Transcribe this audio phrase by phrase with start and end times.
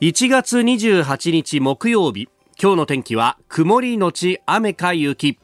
[0.00, 5.38] 1月28日木曜日今日の天気は曇りのち雨か雪。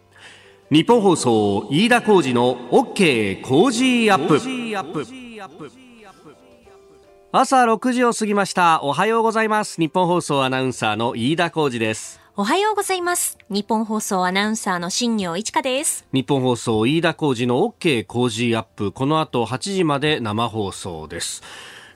[0.70, 4.40] 日本放送飯田浩二の OK 工事アップ。
[7.32, 8.82] 朝6時を過ぎました。
[8.82, 9.78] おはようございます。
[9.78, 12.18] 日本放送アナウンサーの飯田浩二です。
[12.34, 13.36] おはようございます。
[13.50, 16.06] 日本放送アナウンサーの新業一華です。
[16.14, 18.90] 日本放送飯田浩二の OK 工事アップ。
[18.90, 21.42] この後8時まで生放送です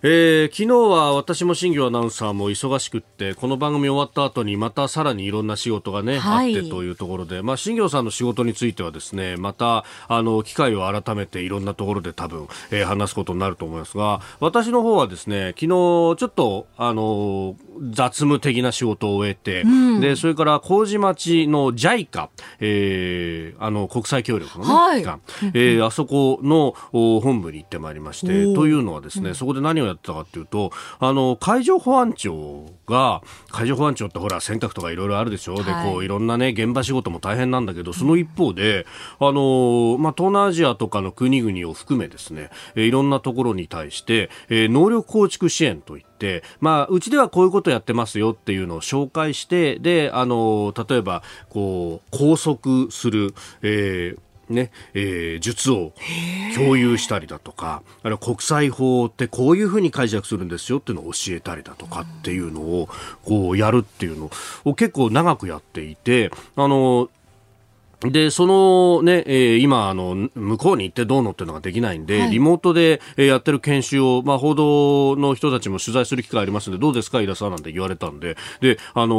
[0.02, 17.56] えー、昨日は私も新業アナウンサーも忙しくってこの番組終わった後にまたさらにいろんな仕事がね、はい、あってというところで、まあ、新業さんの仕事についてはですねまたあの機会を改めていろんなところで多分、えー、話すことになると思いますが私の方はですね昨日ちょっとあの
[17.91, 22.30] 雑務的な仕事を終えて、うん、でそれから麹町の JICA、
[22.60, 25.20] えー、あの国際協力の、ね、はい、機関、
[25.52, 38.86] えー、あそこの本部に行ってまいりましてというのはですね、そこで何をやってたかというとあの海上保安庁が海上保安庁ってほら洗濯とかいろいろあるでしょ、はい、でこういろんなね現場仕事も大変なんだけどその一方で、
[39.19, 54.20] あのまあ、東南アジアとかの国々を含めですねいろんなところに対して、えー、能力構築支援といって、まあ、うちではこういうことやってますよっていうのを紹介してであの例えばこう拘束する、えー
[54.51, 55.93] ねえー、術を
[56.56, 62.89] 共有したりだとかあるいは国際法ってこういうふうに解釈するんですよっていうのを教えたりだとかっていうのを
[63.25, 64.31] こうやるっていうの
[64.65, 67.09] を結構長くやっていてあの
[68.03, 79.15] で、そのね、えー、今、あの、向こうに行ってどうのっていうのができないんで、はい、リモートで、えー、やってる研修を、まあ、報道の人たちも取材する機会ありますんで、どうですか、井田さんなんて言われたんで、で、あの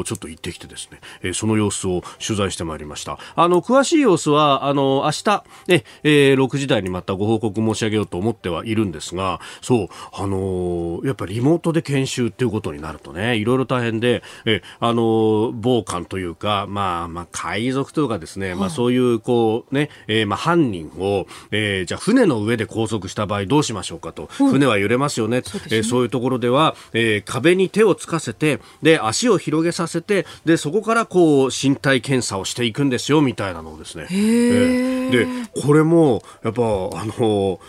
[0.00, 3.18] ー、ちょっと行ってきてですね、えー、その様子を取材してまいりました。
[3.34, 25.42] あの、詳しい様子は、あの、明日、ね、えー、6時台にまたご報告申し上げようと思ってはいるんですが、そう、あのー、やっぱりリモートで研修っていうことになるとね、いろいろ大変で、えー、あのー、傍観というか、まあ、まあ、海賊というかですね、まあ、そういうこうね、えー、まあ犯人を、えー、じゃあ船の上で拘束した場合どうしましょうかと、船は揺れますよね。
[25.44, 35.26] そえー、そういうところでは、えー、壁に手をつかせてで足を広げさせてでそこからこう身体検査をしていくんですよみたいなのをですね、えー、で
[35.60, 36.66] これもやっぱあ
[37.18, 37.60] の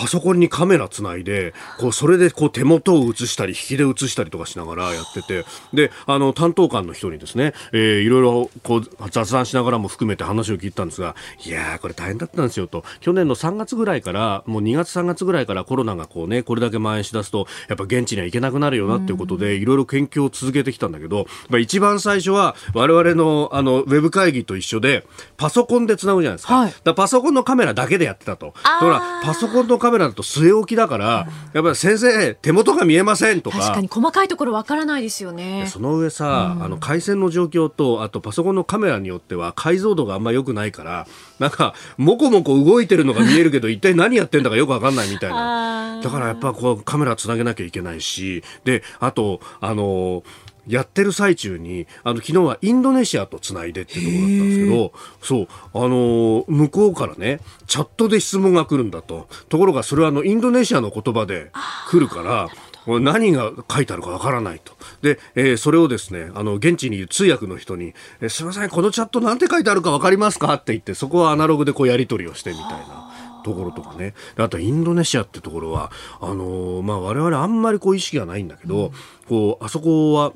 [0.00, 5.44] パソコンにカメラつないで、こう、それでこう手元を映したり、引きで映したりとかしながらやってて、
[5.74, 25.06] で、あの、担当官の人にですね、えー、いろいろこう、雑談しながらも含めて話を聞いたんですが、いやー、これ大変だったんですよと、去年の3月ぐらいから、もう2月3月ぐらいからコロナがこうね、これだけ蔓延しだすと、やっぱ現地には行けなくなるよなっていうことで、いろいろ研究を続けてきたんだけど、まあ、一番最初は、我々の、あの、ウェブ会議と一緒で、
[25.36, 26.56] パソコンで繋ぐじゃないですか。
[26.56, 28.54] はい、だパソコンのカメラだけでやってたと。
[28.64, 33.58] だから、パソコンのカメラだと据え置きだから、やっぱり先生手元が見えませんとか。
[33.58, 35.66] 確かに細かいところわからないですよね。
[35.66, 41.06] その上さ、うん、あの回線の状況とあとパソコンのカメラによっては解像度があんま良くないから
[41.38, 46.00] なんかもこもこ動いてるのが見えるけど一体何やってんだかよくわかんないみたいな。
[46.02, 48.42] だからやっぱこうカメラつなげなきゃいけないし。
[48.64, 50.22] であとあの
[50.66, 61.50] やってる最中にあの昨日はインドネシアとつないでっていうところだったんですけどそうあの向こうからねチャットで質問が来るんだとところがそれはあのインドネシアの言葉で
[61.88, 62.48] 来るから
[62.86, 64.72] 何が書いてあるかわからないと。
[65.02, 73.10] で、えー、それをですね、あの、現地にいる通訳の人に、えー、すみません、このチャットなんて書いてあるかわかりますかって言って、そこはアナログでこうやり取りをしてみたいな。
[73.42, 74.12] ところとかね。
[74.36, 78.92] あとインドネシアってところは、あのー、まあ、我々あんまりこう意識がないんだけど、うん、
[79.28, 80.34] こう、あそこは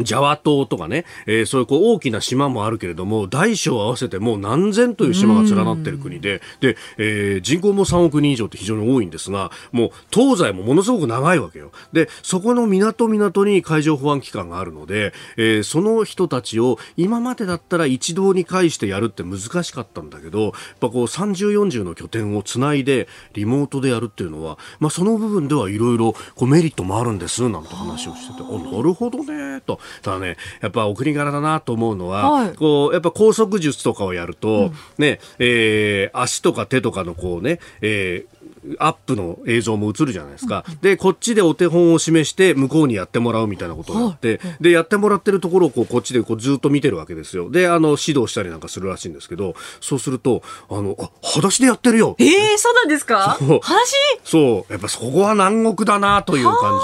[0.00, 11.72] ジャワ島とかね、えー、そういうこう大きな島もあるけれども、大小合わせてもう何千という島が連なっている国で、で、えー、人口も3億人以上って非常に多いんですが、もう東西もものすごく長いわけよ。
[11.92, 26.14] で、そこの港港に海上保安機関があるので、えー、その人たちを今までだったら一堂に会してやるって難しかったんだけど、やっぱこう30、40の拠点をつないでリモートでやるっていうのは、まあその部分ではいろいろ
[26.46, 29.80] メリットもあるんです、なんて話をしてて、あ、なるほどね、と。
[30.02, 38.35] ただね、やっぱお国柄だなと思うのは、はい、こう、やっぱ拘束術とかをやると、うん、ね、えー、足とか手とかのこうね、えー、
[38.78, 47.50] アップの映像も映るじゃないですか、うん、でこっちでお手本を示して向こうにやってもらうみたいなことがあって、でやってもらってるところをこうこっちでこうずっと見てるわけですよ。
[47.50, 52.16] であの指導したりなんかするらしいんですけどそうするとあのあ裸足でやってるよ。
[52.18, 53.36] ええー、そうなんですか？
[53.38, 53.94] 裸足？
[54.24, 54.72] そう。
[54.72, 56.80] やっぱそこは南国だなという感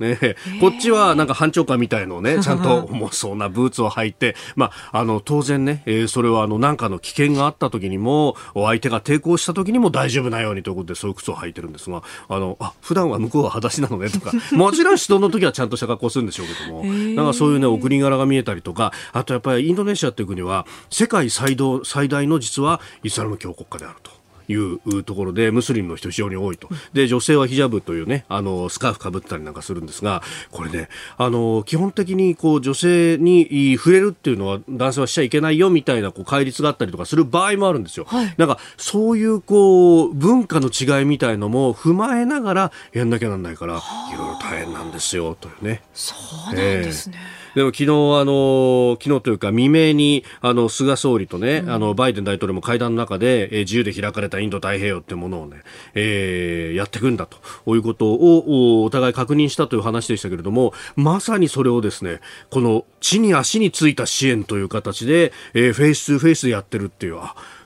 [0.00, 24.21] じで、ね、こっちはなんか班長官みたいのね ちゃんと重そうなブーツを履いて、まあ、あの当然ね、えー、それはあのなんかの危険があった時にも相手が抵抗した時にも大丈夫なようにということでそういうう靴を履いてるんですが、あの、あ、普段は向こうは裸足なのねとか、 もちろん人の時はちゃんとした格好するんでしょうけども、なんかそういうね、送り柄が見えたりとか、あとやっぱりインドネシアっていう国は、世界最最大の実はイスラム教国家であると。
[24.52, 26.68] いうところでムスリムの人非常に多いと。
[26.92, 45.82] で女性はヒジャブというねあのスカーフかぶったりなんかするんですがこれねあの基本的にこう女性に触れるっていうのは男性はしちゃいけないよみたいなこう戒律があったりとかする場合もあるんですよ、はい、なんかそういうこう文化の違いみたいのも踏まえながらやんなきゃなんないからいろいろ大変なんですよというね。
[45.94, 46.14] そ
[46.44, 47.88] うなんですね、えーでも昨日あ
[48.24, 55.62] の昨日というか未明にあの菅総理とね、うん、あのバイデン大統領も会談の中で、えー、自由で開かれたインド太平洋ってものをね、
[55.94, 57.38] えー、やっていくんだと
[57.74, 62.20] いうことをお互い確認したという話でしたけれどもまさにそれをですね
[62.50, 67.16] この地に足についた支援という形で、えー、フェイス2フェイスでやってるっていう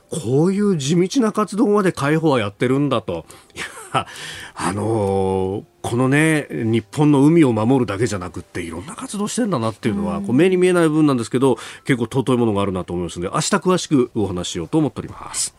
[0.09, 3.25] こういう地道な活動まで解放はやってるんだと。
[4.55, 15.56] あのー、このね、日本の海を守るだけじゃなくっていろんな活動してんだなっていうのは、こう目に見えない部分なんですけど、結構尊いものがあるなと思いますので、明日詳しくお話ししようと思っております。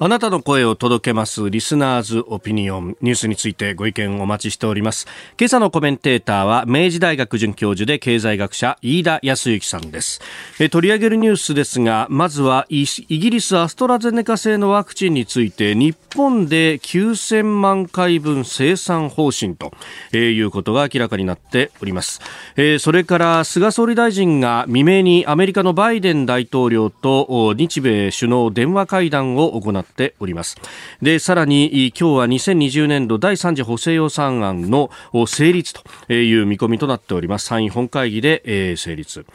[0.00, 2.96] あなたの声を届けますリスナーズオピニオン。
[3.00, 5.06] ニュースについてご意見をお待ちしております。
[5.38, 10.20] 今朝のコメンテーターは明治大学准教授で経済学者飯田康之さんです。
[10.58, 19.72] え取り上げるニュースですがまずはイギリスアストラゼネカ製のワクチンについて日本で9000万回分生産方針と、
[20.12, 22.20] えいうことが明らかになっております、
[22.56, 30.56] えそれから菅総理大臣が未明にアメリカのバイデン大統領と日米首脳電話会談を行っっております。
[31.02, 34.90] でさらに今日は2020年度第3次補正予算案の
[35.26, 37.46] 成立という見込みとなっております。
[37.46, 39.26] 参院本会議で成立。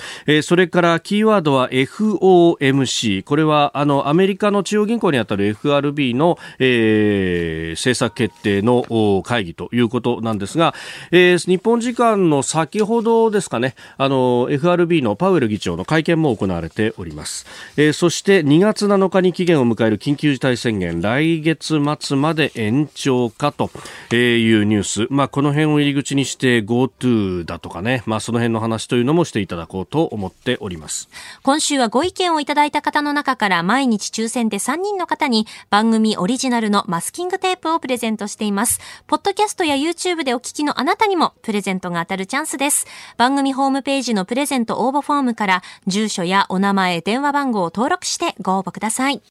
[0.42, 10.74] それからキーワードは FOMC これはあのアメリカの中央銀行にあたる FRB の、えー、政策決定の会議ということなんですが、
[11.12, 17.46] えー、日本時間の先ほどですかねあの FRB のパウエル議長の会見も行われております、
[17.78, 23.70] えー、そして2月7日に期限を迎える緊急事態宣言来月末まで延長かと
[24.16, 31.10] いうニュース、まあ、この辺を入り口にして GoTo だとかね、まあ、その辺の話というのもしていただこうと思っております。
[31.44, 38.80] 今週はご意見をいただいた方の中から毎日抽選で3人の方に番組オリジナルのマスキングテープをプレゼントしています。
[39.08, 42.88] ポッドキャストや YouTube でお聞きのあなたにもプレゼントが当たるチャンスです。
[43.18, 49.22] 番組ホームページのプレゼント応募フォームから住所やお名前電話番号を登録してご応募ください。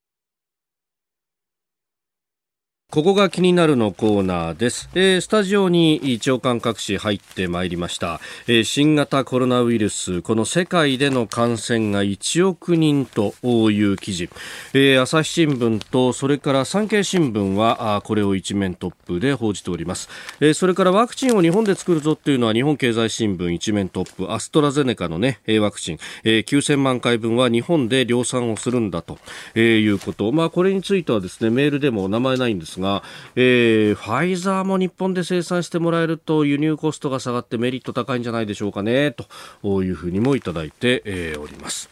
[2.91, 4.89] ここが気になるのコーナーです。
[4.95, 14.31] えー、スタジオに長官各紙入ってまいりました、えー、新型コロナウイルス、この世界での感染が1億人という記事、
[14.73, 20.09] えー、朝日新聞とそれから産経新聞はこれを一面トップで報じております、
[20.41, 29.19] えー、それからワクチンを日本で作るぞっていうのは日本経済新聞一面トップ、アストラゼネカのね、ワクチン、えー、9000万回分は日本で量産をするんだと、
[29.55, 30.33] いうこと。
[30.33, 33.03] まあこれについてはですね、メールでも名前ないんですが、
[33.37, 39.15] えー、ファイザーも日本で生産してもらえると輸入コストが下がってメリット高いんじゃないでしょうかね
[39.63, 41.89] というふうにもいただいて、えー、おります。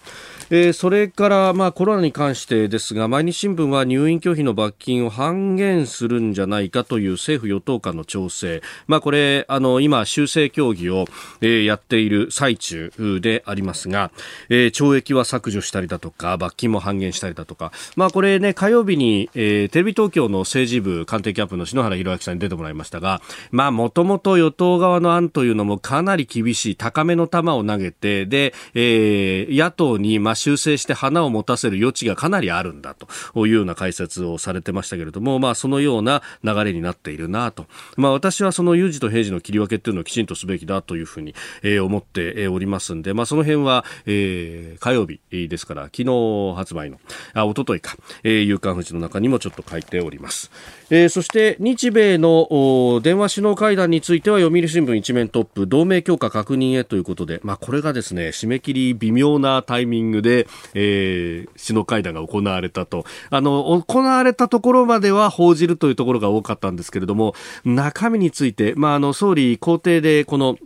[0.50, 11.06] えー、それから、まあ、コロナに関してですが毎日新聞は入院拒否の罰金を半減するんじゃないかという政府与党間の調整、まあ、これあの今、修正協議を、
[11.40, 14.10] えー、やっている最中でありますが、
[14.48, 23.20] えー、懲役は削除したりだとか罰金も半減したりだとか、まあ、これね火曜日に、えー、テレビ東京の政治部官邸キャップの篠原弘明さんに出てもらいましたが
[23.52, 26.76] もともと与党側の案というのもかなり厳しい。
[26.76, 37.66] 高めの球を投げてで、えー、野党に、まあ修正して花を持たせる余地がかなりあるんだというような解説をされてましたけれども、まあ、そのような流れになっているなと、
[37.96, 46.98] まあ、私はその有事と平時の切り分けっていうのをきちんとすべきだというふうに、えー、思っておりますんで、まあ、その辺は、えー、火曜日ですから昨日発売の
[47.34, 50.50] あ一昨日か、えー、夕刊富士の中にもちょっと書いております、
[50.90, 63.04] えー、そして日米の電話首脳会談については読売新聞一面トップ同盟強化確認へということで、まあ、これがですね締め切り微妙なタイミングで、でえー、首脳会談が行われたと。
[63.30, 70.58] あの、行われたところまでは報じるというところが多かったんですけれども、中身について、まあ、あの、総理公邸でこの、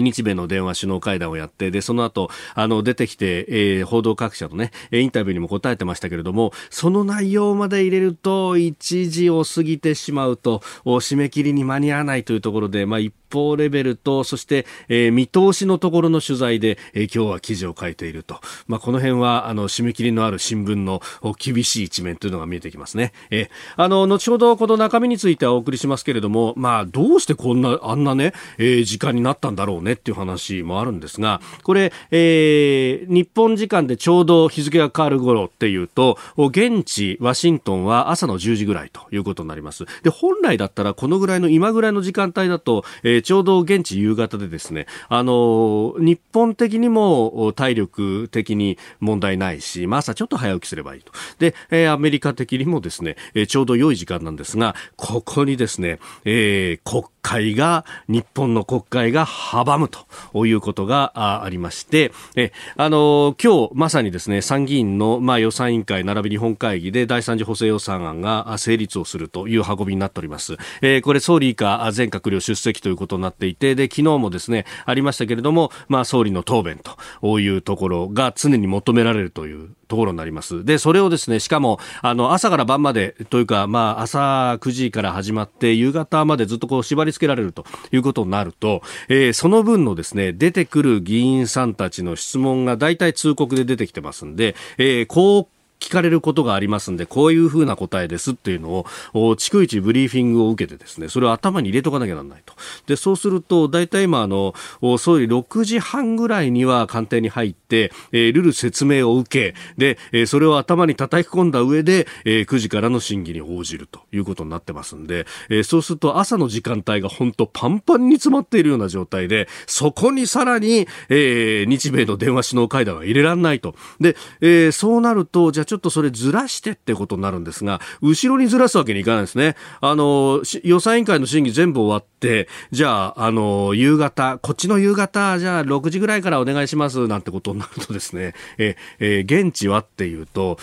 [0.00, 18.40] 日米の電話首脳会談をやって、で、その後、あの、出てきて、えー、報道各社のね、インタビューにも答えてましたけれども、その内容まで入れると、1時を過ぎてしまうと、締め切りに間に合わないというところで、まあ、一方レベルと、そして、えー、見通しのところの取材で、えー、今日は記事を書いていると。
[18.66, 21.00] まあ、この辺は、あの、締め切りのある新聞の
[21.38, 23.12] 厳しい一面というのが見えてきますね。
[23.30, 39.84] えー、あの、後ほどこの中身についてはお送りしますけれども、まあ、どうしてこんな、あんなね、えー、時間になったんだろうねっていう話もあるんですが、これ、えー、日本時間でちょうど日付が変わる頃っていうと、現地、ワシントンは朝の10時ぐらいということになります。
[40.02, 51.12] で、本来だったらこのぐらいの今ぐらいの時間帯だと、えーちょうど現地夕方でですね、あの、日本的にも体力的に問題ないし、まあ、朝ちょっと早起きすればいいと。
[51.38, 59.24] で、えー、アメリカ的にもですね、えー、ちょうど良い時間なんですが、ここにですね、えー、国会が、日本の国会が
[59.72, 70.56] 阻むということがありまして、え、あの、今日まさにですね、参議院の、まあ、予算委員会並びに本会議で第三次補正予算案が成立をするという運びになっております。
[70.82, 76.80] えー、これ総理以下全閣僚出席ということになっていて、で、昨日もですね、ありましたけれども、まあ、総理の答弁
[77.20, 80.64] というところが常に求められるというところになります。
[80.64, 88.80] で、それをですね、しかも、あの、朝から晩までというか、まあ、朝9時から始まって、夕方までずっとこう縛り付けられるということになると、
[89.10, 95.50] えー、その分のですね、出てくる議員さんたちの質問が大体通告で出てきてますんで、えー、こ
[95.82, 102.54] 聞かれることがありますんで、こういうふうな答えですっていうのを、逐一ブリーフィングを受けてですね、それを頭に入れとかなきゃならないと。
[102.86, 104.54] で、そうすると、大体今、あの、
[104.98, 123.74] 総理6時半ぐらいには官邸に入って、えー、ルール説明を受け、で、えー、それを頭に叩き込んだ上で、えー、9時からの審議に応じるということになってますんで、えー、そうすると朝の時間帯が本当パンパンに詰まっているような状態で、そこにさらに、えー、日米の電話首脳会談は入れられないと。
[124.00, 129.56] で、えー、そうなると、じゃあちょっとそれずらしてってことになるんですが、後ろにずらすわけにいかないですね。
[129.80, 140.58] あの、予算委員会の審議全部終わって、じゃあ、あの、夕方、こっちの夕方、じゃあ6時ぐらいからお願いします、なんてことになるとですね、え、え現地はっていうと、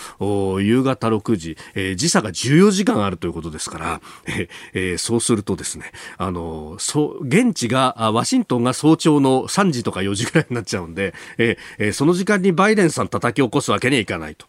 [0.60, 14.46] 夕方6時、え時差が14時間あるということですから、ええそうするとですね、あの、そう、現地が、ワシントンが早朝の3時とか4時ぐらいになっちゃうんで、ええその時間にバイデンさん叩き起こすわけにはいかないと。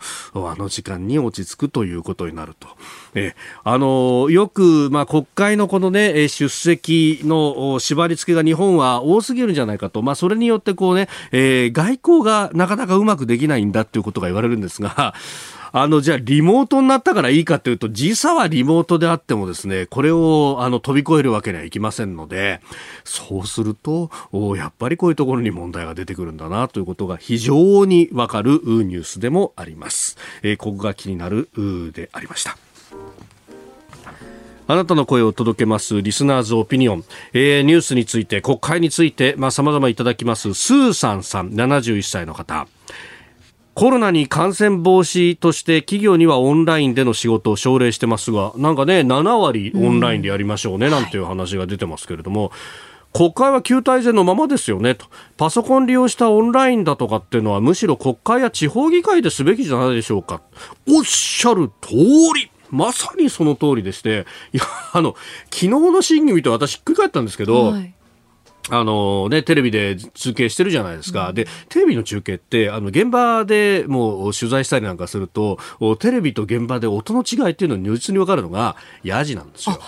[0.51, 2.67] あの時間に落ち着くということになると。
[3.15, 15.13] えあのよく、まあ、国会のこの、ね、出席の縛り付けが日本は多すぎるんじゃないかと、まあ、それによってこうね、えー、外交がなかなかうまくできないんだということが言われるんですが、
[15.74, 22.60] あの、じゃあリモートになったからいいかというと、時差はリモートであってもですね、これをあの飛び越えるわけにはいきませんので、
[23.04, 24.10] そうすると、
[24.58, 30.18] やっぱりこういうところに問題が出てくるんだなということが非常にわかるニュースでもあります。
[30.44, 31.50] えー、ここが気になる
[31.94, 32.58] でありました。
[34.68, 42.68] あなたの声を届けますリスナーズオピニオン、えー、ニュースについて国会についてまあ様々いただきますスーさんさん71歳の方
[43.74, 52.51] コロナに感染防止として企業にはオンラインでの仕事を奨励してますが、なんかね、7割オンラインでやりましょうね、なんていう話が出てますけれども、
[53.13, 55.06] 国会は旧体制のままですよねと。
[55.38, 60.42] パソコン利用したオンラインだとかっていうのはむしろ国会や地方議会ですべきじゃないでしょうか。
[60.88, 64.63] おっしゃる通りまさにその通りでして、いや、
[64.94, 67.94] あの、昨日の審議見て私ひっくり返ったんですけど、はい
[68.70, 71.30] あのね、テレビで中継してるじゃないですか。
[71.30, 75.58] うん、で、テレビの中継って、あの、現場でもう取材したりなんかすると、
[76.00, 79.80] テレビと現場で音の違いっていうのを如実に分かるのが、ヤジなんですよ。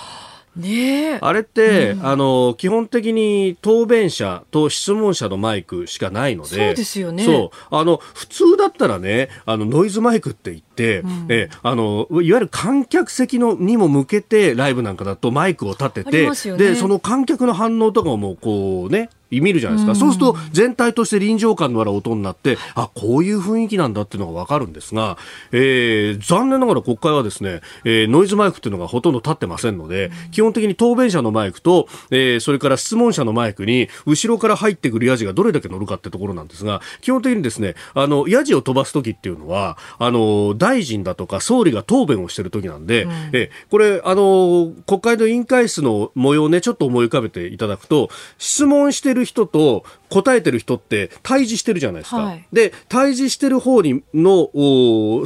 [0.56, 7.26] ねあれって、うん、あの基本的に答弁者と質問者のマイクしかないのでそうですよね。
[7.26, 7.76] そう。
[7.76, 19.10] あの普通だったらねあのノイズマイクって言って、うん、えあのいわゆる観客席のにも向けてライブなんかだとマイクを立てて、ね、でその観客の反応とかもこうね
[19.42, 25.18] 見るじゃないですか、うん、そうすると全体として臨場感のある音になってあこういう雰囲気なんだっていうのが分かるんですが、
[25.52, 52.18] えー、残念ながら国会はですね、えー、ノイズマイクっていうのがほとんど立ってませんので、うん、基本的に答弁者のマイクと、えー、それから質問者のマイクに後ろから入ってくるヤジがどれだけ乗るかってところなんですが基本的にですねあのヤジを飛ばす時っていうのはあの大臣だとか総理が答弁をしてる時なんで、うん、えこれあの国会の委員会室の模様をねちょっと思い浮かべていただくと質問してるる人と答えてる人って対峙してるじゃないですか。
[52.18, 54.50] はい、で、対峙してる方にの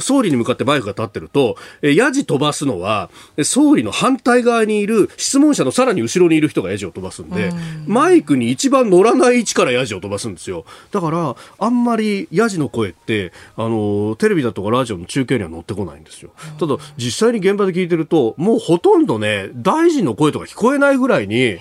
[0.00, 3.10] 総理に向かってバイクが立ってると、えヤジ飛ばすのは
[3.42, 10.64] 総理の反対側にいる質問者のさらに後ろにいる人がヤジを飛ばすんで、んマイクに一番乗らない位置からヤジを飛ばすんですよ。
[10.90, 16.30] だから、あんまりヤジの声って、あの、テレビだとかラジオの中継には乗ってこないんですよ。
[16.58, 21.58] ただ、実際に現場で聞いてると、もうほとんどね、大臣の声とか聞こえないぐらいに、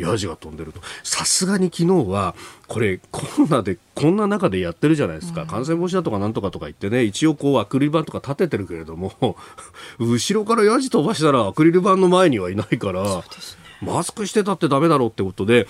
[0.00, 0.80] ヤジが飛んでると。
[1.02, 2.34] さすがに昨日は、
[2.68, 9.36] これコロナでこんな中でやってるじゃないですか、感染防止だとかなんとかとか言ってね、一応こうアクリル板とか立ててるけれども、
[9.98, 13.24] 後ろからヤジ飛ばしたらアクリル板の前にはいないから、
[13.82, 15.66] マスクしてたってダメだろうってことで、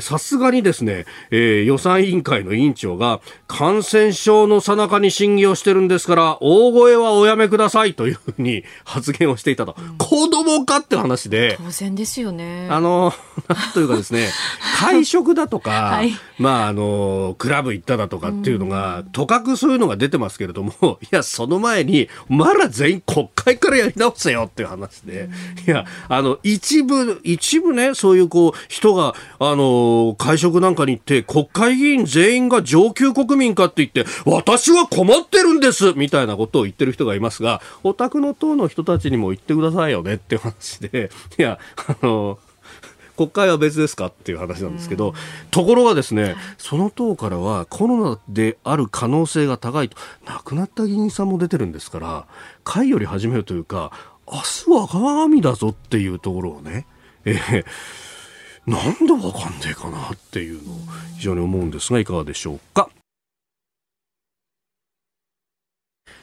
[0.00, 9.76] さすがにですね、えー、予算委員会の委員長が、感染症の最中に審議をしてるんですから、大声はおやめくださいというふうに 発言をしていたと。
[9.78, 11.58] うん、子供かって話で。
[11.62, 12.68] 当然ですよね。
[12.70, 13.12] あの、
[13.48, 14.28] なんというかですね、
[14.78, 25.28] 会食だとか、はい、まあ、あの、クラブ行っただとかっていうのが、とかくそういうのが出てますけれども、いや、その前に、まだ全員国会からやり直せよっていう話で、
[25.66, 41.58] いや、あの、一部、一部ね、そういうこう、人が、あの、会食なんかに行って、国会議員全員が上級国民かって言って、私は困ってるんですみたいなことを言ってる人がいますが、お宅の党の人たちにも言ってくださいよねって話で、いや、
[41.88, 42.38] あの、
[43.16, 45.14] 国会は別ですかっていう話なんですけど、
[45.50, 49.96] ところがですね、その党からはコロナである可能性が高いと、
[50.26, 52.26] 亡くなった議員さんも出てるんですから、
[52.62, 53.90] 会より始めるというか、
[54.30, 56.86] 明日は我が身だぞっていうところをね、
[57.26, 57.64] えー、
[58.70, 60.76] なんでわかんねえかなっていうのを
[61.16, 62.88] 非常に思うんですがいかがでしょうか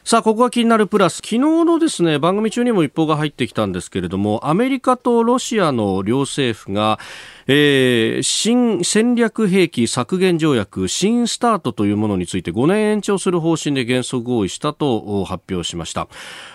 [0.06, 1.16] さあ、ここが気になるプラス。
[1.16, 7.00] 昨日のですね、番組中にも一報が入ってきたんですけれども、アメリカとロシアの両政府が、
[7.48, 16.08] えー、新戦略兵器削減条約新スタートというものについて5年延長する方針で原則合意したと発表しました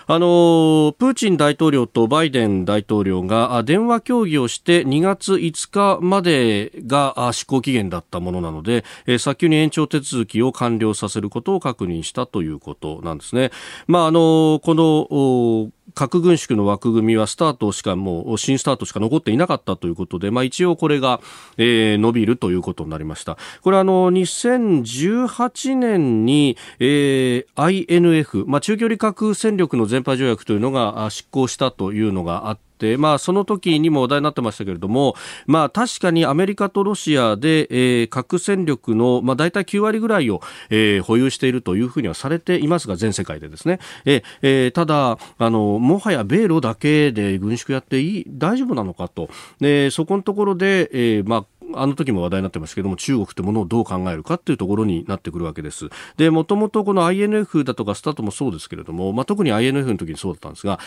[0.07, 8.83] あのプーチン大統領とバイデン大統領が電話協議をして2月5日までが施行期限だったものなので
[9.19, 13.51] 早急に延長手続きを完了させることを確認したということなんですね。
[13.87, 21.19] まあ、あのこの核軍縮の枠組みはスタートしかもう新スタートしか残っていなかったということで、まあ、一応これが、
[21.57, 23.37] えー、伸びるということになりました。
[23.63, 43.79] これあの2018年に、えー、INF、まあ、中距離核戦力の全廃条約というのが執行したというのがあって、まあ、その時にも話題になってましたけれども、まあ、確かにアメリカとロシアで、えー、核戦力の、まあ、大体9割ぐらいを、えー、保有しているというふうにはされていますが、全世界でですね。
[44.05, 49.29] えー、ただ、あの、もはや米ロだけで軍縮やっていい、大丈夫なのかと。
[49.59, 55.89] で、そこのところで、えー、まあ、あの時も話題になってますけども中国ってものをどう考えるかっていうところになってくるわけです。
[56.17, 60.79] で、もともとこの INF だとかスタートもそうですけれども、まあ、特に INF の時にそうだったんですが、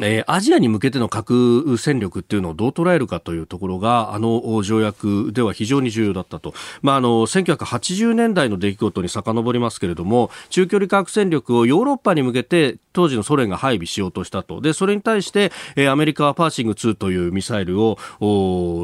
[0.00, 1.34] えー、アジアに向けての核
[1.78, 6.54] 戦力っていうのをどう捉えるかというところが、あの条約では非常に重要だったと。
[6.82, 14.60] まあ、あの、1980年代の出来事に遡りますけれども、中距離核戦力をヨーロッパに向けて当時のソ連が配備しようとしたと。
[14.60, 17.96] で、それに対して、え、アメリカはパーシング2というミサイルを、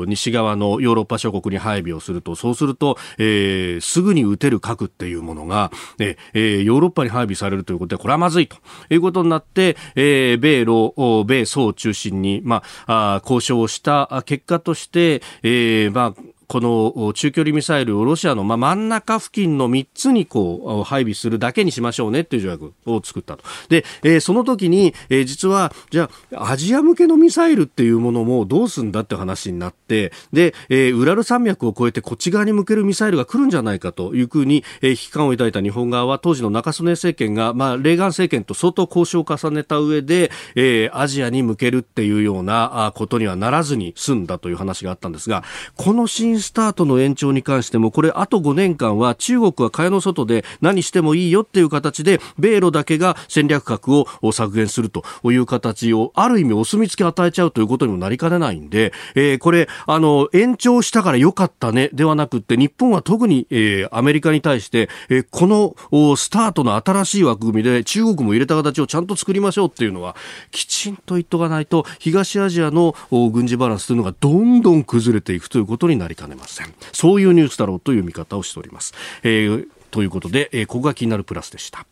[0.07, 8.57] 西側のヨーロッパ諸国に配備をすると、そうすると、えー、すぐに撃てる核っていうものが、えー、ヨーロッパに配備されるということで、これはまずいと
[8.89, 10.95] いうことになって、えー、米ロ、
[11.27, 16.23] 米ソを中心に、まあ、交渉をした結果として、えー、まあ、
[16.55, 23.43] この中距離ミサイルをロシアの真ん中付近の3つにこう配備するだけにしましょうねっていう条約を作ったと。
[23.69, 45.43] で、えー、その時に、えー、実は、じゃあ、アジア向けのミサイルっていうものもどうすんだって話になって、で、えー、ウラル山脈を越えてこっち側に向けるミサイルが来るんじゃないかというふうに、えー、危機感を抱いた日本側は当時の中曽根政権が、まあ、レーガン政権と相当交渉を重ねた上で、えー、アジアに向けるっていうようなことにはならずに済んだという話があったんですが、
[45.75, 70.17] この新スタートの延長に関しても、これあと5年間は中国は蚊帳の外で何してもいいよっていう形で、米ロだけが戦略核を削減するという形を、ある意味お墨付き与えちゃうということにもなりかねないんで、えー、これ、あの、延長したから良かったね、ではなくって、日本は特に、えー、アメリカに対して、えー、このスタートの新しい枠組みで中国も入れた形をちゃんと作りましょうっていうのは、
[70.51, 76.75] きちんと言っとかないと、東アジアの軍事バランスというのがどんどん崩れていくということになりかねません。
[76.93, 78.95] そういうニュースだろうという見方をしております。
[79.23, 81.87] えー、ということで、えー、ここが気になるプラスでした。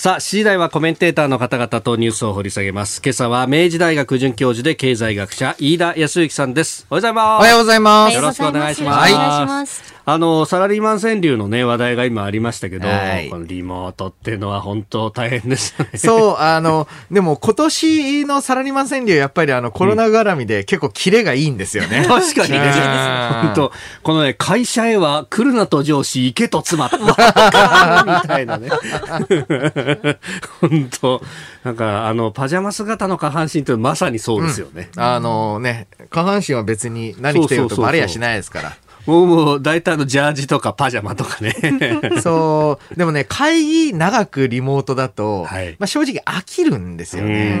[0.00, 3.02] さあ、7時台はコメンテーターの方々とニュースを掘り下げます。
[3.04, 6.86] 今朝は明治大学准教授で経済学者、飯田康之さんです。
[6.88, 7.40] おはようございます。
[7.40, 8.14] おはようございます。
[8.14, 9.99] よろしくお願いします。
[10.10, 10.14] はい。
[10.14, 15.90] あの、サラリーマン川柳のね、話題が今ありましたけど、はい、このリモートっていうのは本当大変ですね。
[15.98, 21.98] そう、あの、でも今年のサラリーマン川柳やっぱりあのコロナ絡みで結構キレがいいんですよね。
[21.98, 22.60] うん、確かにね。
[23.42, 26.90] 本当このね、会社へは来るなと上司、行けと妻。
[26.90, 28.68] みたいなね。
[30.60, 31.22] 本当
[31.64, 34.90] なんか、あの、パジャマ姿の下半身ってまさにそうですよね。
[34.96, 38.76] うん、あのね、下半身は別に何着てるとバレやしないですから。
[39.06, 41.54] もうもう大体のジャージとかパジャマとかね。
[42.22, 42.94] そう。
[42.96, 47.58] でもね、会議長くリモートだと、はい、まあ正直飽きるんですよね。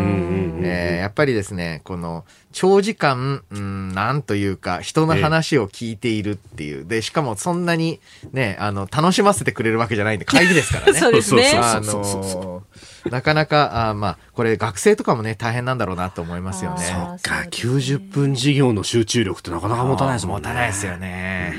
[0.62, 6.84] えー、やっぱりですね、この長時間、うん、なんというか、人の話を聞いているっていう。
[6.84, 8.00] で、しかもそんなに
[8.32, 10.92] ね、あの、楽しませてくれるわけじゃないんで、会議ですからね。
[10.98, 11.52] そうですね。
[11.56, 12.62] あの
[13.10, 16.84] なかなか、あまあ、これ学生とかもね、大変なんだろうなと思いますよね。
[16.84, 20.48] そっか、90分授業の集中力ってなかなか持たないですもんね。
[20.48, 21.54] 持たないですよね。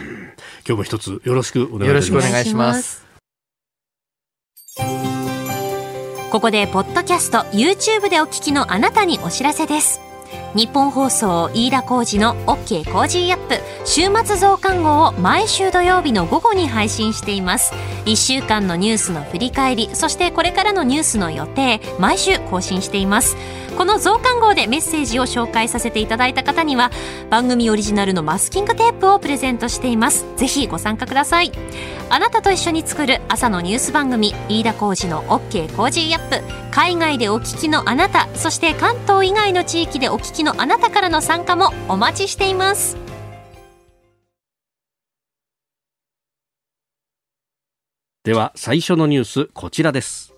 [0.68, 1.88] 今日も一つよろしくお願いします。
[1.88, 3.06] よろしくお願いします。
[6.32, 10.00] ここで、ポッドキャスト、YouTube でお聞きのあなたにお知らせです。
[10.54, 17.74] 日本放送飯田浩二の OK コージーアップ週末増刊号を毎週土曜日の午後に配信しています。
[18.06, 23.38] 1週間のニュースの振り返りそしてこれからのニュースの予定毎週更新しています。
[23.78, 26.92] この増刊号でメッセージを紹介させていただいた方には
[27.30, 30.26] 番組オリジナルのマスキングテープをプレゼントしています。
[30.36, 31.52] ぜひご参加ください。
[32.10, 36.62] あなたと一緒に作る朝のニュース番組飯田浩二の OK コージーアップ。
[36.72, 42.98] 海外でお聞きのあなたそして関東以外の地域でお聞ききのあなたからの参加もお待ちしています
[48.24, 50.34] では最初のニュースこちらです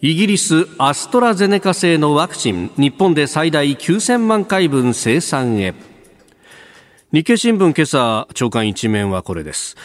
[0.00, 5.74] イギリスアストラゼネカ製のワクチン日本で最大9000万回分生産へ
[7.12, 9.76] 日経新聞今朝朝刊一面はこれです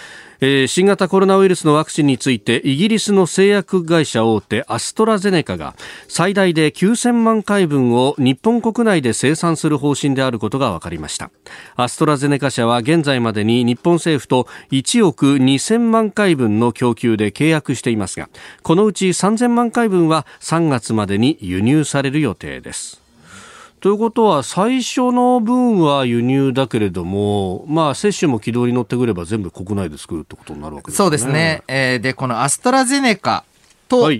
[0.43, 5.75] えー、新型コロナウイルスのワクチンについてイギリスの製薬会社大手アストラゼネカが
[6.07, 11.29] 最大で9000万回分を日本国内で生産する方針であることが分かりました。
[11.75, 18.27] アストラゼネカ社は現在までに日本政府と1億2000万回分の供給で契約していますが
[18.63, 23.00] このうち3000万回分は3月までに輸入される予定です。
[23.81, 30.97] ということは、最初の分は輸入だけれども、まあ、接種も軌道に乗ってくれば全部国内で作るってことになるわけですね。
[30.97, 31.63] そうですね。
[31.67, 33.43] えー、で、このアストラゼネカ
[33.89, 34.19] と、フ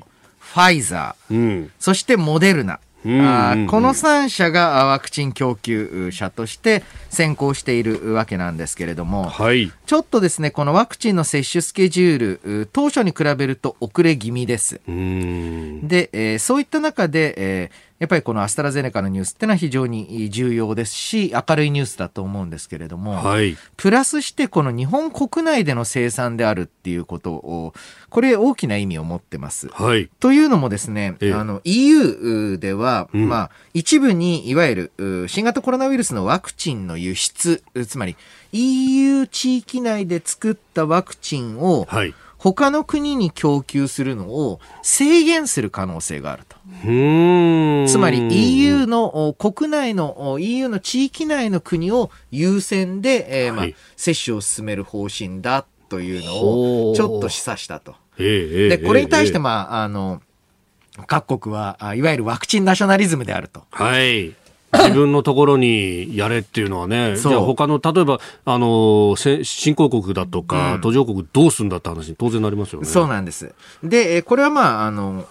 [0.56, 2.80] ァイザー、うん、そしてモデルナ。
[3.04, 12.20] あこの3社がワクチン供給者として先行しているわけなんですけれども、はい、ちょっとですね、このワクチンの接種スケジュー
[12.64, 14.82] ル、当初に比べると遅れ気味です。
[14.86, 27.76] で、えー、そういった中で、えーやっぱりこのアストラゼネカのニュースってのは非常に重要ですし、明るいニュースだと思うんですけれども、はい、プラスしてこの日本国内での生産であるっていうことを、
[28.10, 29.68] これ大きな意味を持ってます。
[29.68, 38.16] はい、というのもですね、あの EU では、うん、まあ一部にいわゆる新型コロナウイルスのワクチンの輸出、つまり
[38.52, 46.58] EU 地域内で作ったワクチンを、はい他の国に供給するのを制限する可能性があると。
[46.84, 57.94] つまり EU の国内の EU の地域内の国を優先で、えーまあ、接種を進める方針だというのをちょっと示唆したと。
[58.18, 60.24] でこれに対して、まあ、あの
[61.06, 63.66] 各国はいわゆるワクチンナショナリズムであると。
[63.70, 64.34] はい
[64.74, 72.88] 自分のところにやれっていうのはね、 じゃあ他の、例えば、あの、新興国だとか、途上国どうすんだって話に当然なりますよね。
[72.88, 73.54] そうなんです。
[73.84, 75.26] で、これはまあ、あの、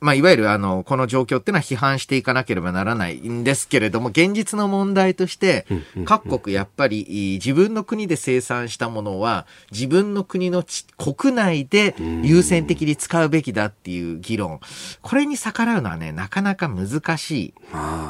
[0.00, 5.66] まあ、いわゆるあの、この状況っていうのは批判していかなければならないんですけれども、現実の問題として、
[6.04, 10.64] 各国やっぱり自分の国で生産したものは、自分の国の
[10.98, 14.60] 国内で優先的に使うべきだっていう議論。
[15.00, 17.54] これに逆らうのはね、なかなか難しい。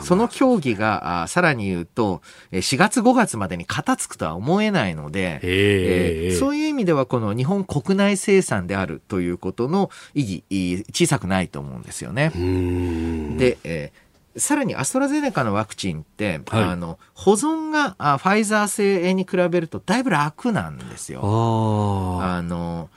[0.03, 2.21] その協議が、さらに言うと、
[2.51, 12.31] 4月5月までに片付くとは思えないので、えー、そういう意味ではこの日本国内生産であるということの意義、小さくないと思うんですよね。
[13.39, 21.21] で、えー、さらにアストラゼネカのワクチンって、はい、あの保存があファイザー製に比べるとだいぶ楽なんですよ。
[21.23, 22.91] あの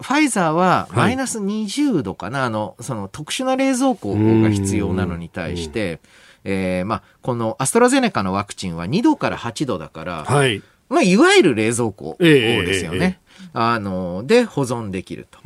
[0.00, 6.00] ファイザーはマイナス20度かな、はい、あのその特殊な冷蔵庫が必要なのに対して、
[6.42, 12.98] えーまあ、このアストラゼネカのワクチンは2度から8度だから、はいまあ、いわゆる冷蔵庫ですよね。
[12.98, 15.38] えーえー、あので保存できると。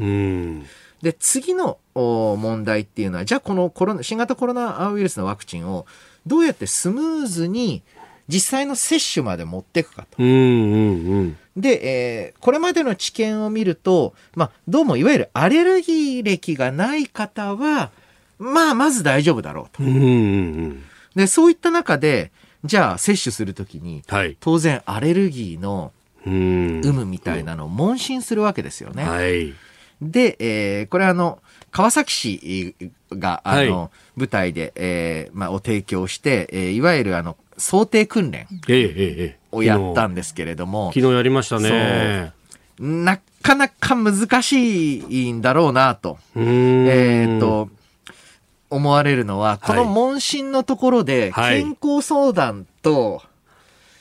[1.02, 5.86] で、次の問題っていうのは、じゃあこのコロナ、新型コロナウイルスのワクチンを
[6.26, 7.82] どうやってスムーズに
[8.28, 10.22] 実際の接種まで持っていくかと。
[10.22, 17.90] うんうんうん、で、えー、これまでの知見を見ると、まあ、どうもいわゆるアレルギー歴がない方は、
[18.38, 19.82] まあ、まず大丈夫だろうと。
[19.82, 20.06] うんうんう
[20.68, 20.82] ん、
[21.14, 22.30] で、そういった中で、
[22.64, 25.92] じゃあ接種するときに、はい、当然アレルギーの
[26.26, 29.04] 有無みたいなのを問診するわけですよね。
[29.04, 29.54] はい、
[30.00, 32.74] で、えー、これあの、川崎市
[33.12, 38.46] が、あの、はい、舞台で、えー、まあ、を提供して、えー、いわゆるあの、想定訓練
[39.50, 42.32] をやったんですけれども、昨日やりましたね。
[42.78, 46.18] なかなか難しいんだろうなと。
[46.36, 47.68] えっ、と、
[48.70, 53.22] 思われるのは、この問診のところで、健康相談と、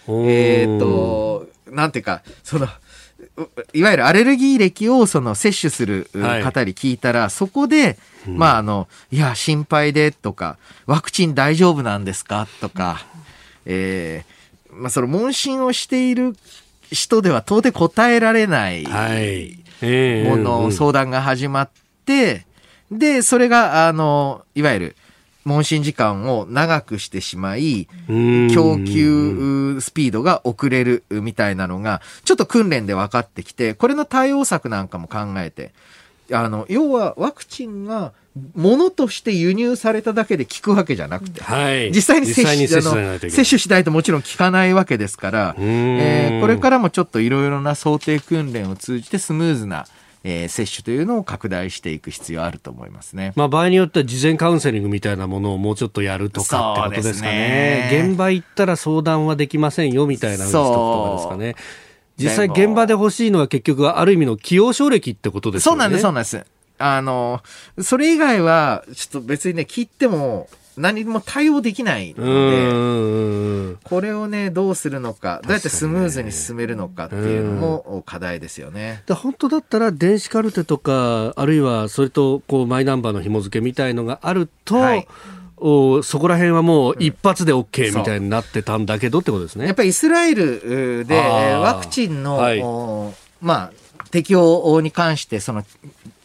[0.05, 2.67] はい、えっ、と、なんていうか、その、
[3.73, 7.97] いわゆるアレルギー歴をその摂取する方に聞いたら、はい、そこで、
[8.27, 13.05] まああの、いや、心配でとか、ワクチン大丈夫なんですかとか、
[13.65, 16.35] えー、まあその問診をしている
[16.91, 21.69] 人では到底答えられないもの、相談が始まっ
[22.05, 22.45] て、
[22.91, 24.95] で、それが、あの、いわゆる、
[25.47, 27.87] 問診時間を長くしてしまい、
[28.53, 35.71] 供給スピードが遅れるみたいなのが、ちょっと訓練で分かってきて、これの対応策なんかも考えて、
[36.31, 38.11] あの、要はワクチンが、
[38.55, 42.67] ものとして輸入されただけで効くわけじゃなくて、はい、実際に接種
[43.31, 49.87] 接種しないともちろん効かないわけですから、えー、これからもちょっといろいろな想定訓練を通じてスムーズな
[50.23, 53.33] えー、接種というのを拡大していく必要あると思いますね。
[53.35, 57.89] まあ場合によっては事前カウンセリングみたいなものをもうちょっとやるとかってことですかね。
[57.91, 61.55] ね現場行ったら相談はできませんよみたいなスとかですかね。
[62.17, 65.75] 実際現場で欲しいのは結局ある意味の起用症歴ってことですよね。
[65.75, 66.45] そうなんです、そうなんです。
[66.79, 67.41] あの、
[67.79, 72.25] それ以外は、ちょっと別にね、聞いても、何も対応できないの
[73.73, 79.03] で、これをね、どうするのか、どうやってスムーズに進めるのかっていうのも課題ですよね。
[79.09, 85.07] 本当だったら、電子カルテとか、あるいはそれとこうマイナンバーの紐付けみたいのがあると、はい。
[85.59, 89.65] おそこら辺はもう一発で OK みたいになってたんだけどってことですね。
[89.65, 92.61] やっぱりイスラエルでワクチンの、はい、
[93.41, 95.63] まあ、適用に関して、その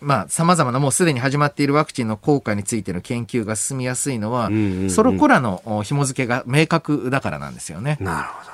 [0.02, 7.96] まあ、様々なもうすでに始まっているワクチンの効果についての研究が進みやすいのは、うんうんうん、その子らの紐付けが明確だからなんですよね。
[8.00, 8.52] なるほど。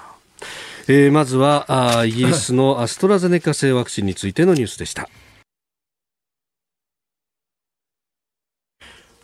[0.91, 5.09] えー、まずはあイギリスの アストラゼネカ製ワクチンについてのニュースでした。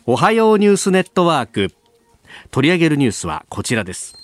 [0.05, 1.73] おはようニュースネットワーク。
[2.51, 4.15] 取り上げるニュースはこちらです。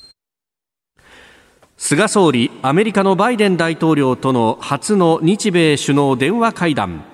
[1.77, 7.10] 菅総理、アメリカのバイデン大統領との初の日米首脳電話会談。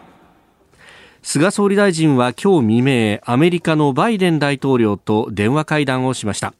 [1.29, 6.53] 菅総理大臣は今日未明アメリカのバイデン大統領と電話会談をしました。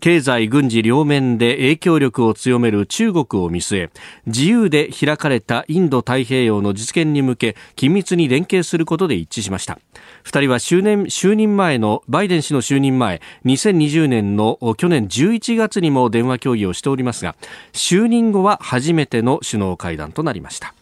[0.00, 3.90] 経済軍事両面で影響力を強める中国を見据え
[4.26, 9.80] 自由で開かれたインド太平洋の実現に向け緊密に連携することで一致しました。
[10.22, 17.34] 2人は就任就任前のバイデン氏の就任前2020年の去年11月にも電話協議をしておりますが
[17.72, 20.76] 就任後は初めての首脳会談となりました。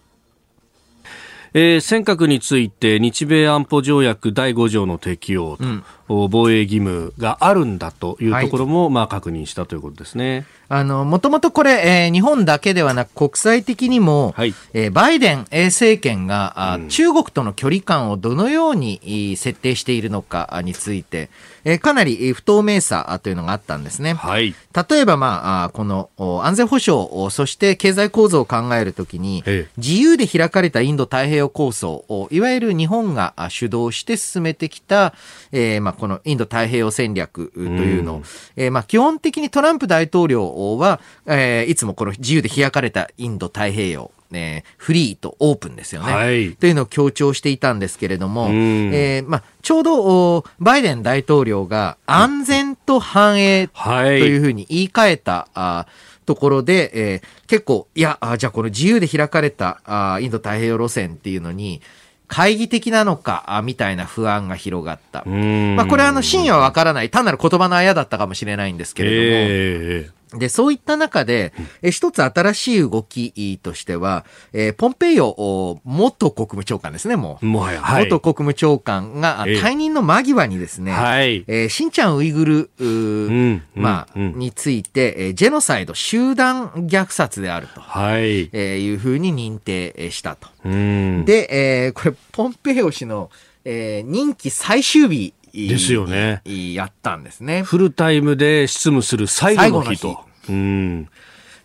[1.53, 5.85] えー、尖閣について日米安保条約第5条の適用と、うん、
[6.29, 10.47] 防衛義務があるんだというところも、はい、まあ、確認したということですね。
[10.69, 21.29] あの、もともとこれ、えー、日本だけではなく国際的にも、はい、えー、バイデン政権が、うん、中国との距離感をどのように設定しているのかについて、
[21.65, 24.15] えー、かなり不透明さというのがあったんですね。
[24.15, 24.55] はい、
[24.89, 26.11] 例えば、まあ、この
[26.45, 29.43] 安全保障、そして経済構造を考えるときに、
[29.77, 35.15] 自由で開かれたインド太平洋構想、いわゆる日本が主導して進めてきた、
[35.53, 38.25] えーまあ、このインド太平洋戦略というのを、うん、
[38.57, 55.87] えー、まあ、基本的にトランプ大統領は、えー、いつもこの自由で開かれたインド太平洋、ね、フリーとオープンですよね、はい、というのを強調していたんですけれども、うん、えー、まあ、ちょうどバイデン大統領が安全と繁栄というふうに言い換えた、あ
[56.31, 61.83] ところで、えー、結構、いや、あじゃあこの自由で開かれたあインド太平洋路線っていうのに、
[62.29, 65.25] 懐疑的なのか、みたいな不安が広がった。
[65.77, 77.47] まあ、これはあの、真意はわからない、単なる言葉のあやだったかもしれないんですけれども、えーで、そういった中で、え一つ新しい動きとしては、えー、ポンペイオ元国務長官ですね、もう。
[77.47, 90.49] もはや、はい、元国務長官が退任の間際にですね、はい、えー、シンチャンウイグル、うん、まあ、うん、について、えー、ジェノサイド、集団虐殺であると、はい、えー、いうふうに認定したと。
[90.65, 91.49] うん、で、
[91.85, 93.31] えー、これ、ポンペイオ氏の
[93.65, 96.43] えー、任期最終日ですよね。
[96.45, 97.63] やったんですね。
[97.63, 100.25] フルタイムで執務する最後の日と。
[100.47, 101.09] 日うん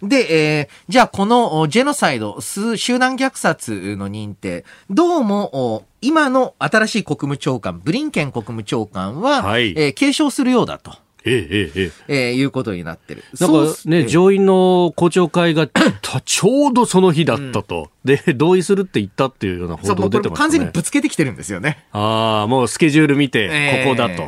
[0.01, 11.04] で、えー、じゃあこのジェノサイド、集団虐殺の認定、どうも、今の新しい国務長官、ブリンケン国務長官は、はい、えー、継承するようだと。
[11.25, 13.23] えええええー、いうことになってる。
[13.39, 15.67] なんかね、上院の公聴会が
[16.23, 20.43] ちょうどその日だったと、うん、で、同意するって言ったっていうような報道出てますね。
[20.43, 21.85] 完全にぶつけてきてるんですよね。
[21.91, 24.23] ああ、もうスケジュール見て、ここだと。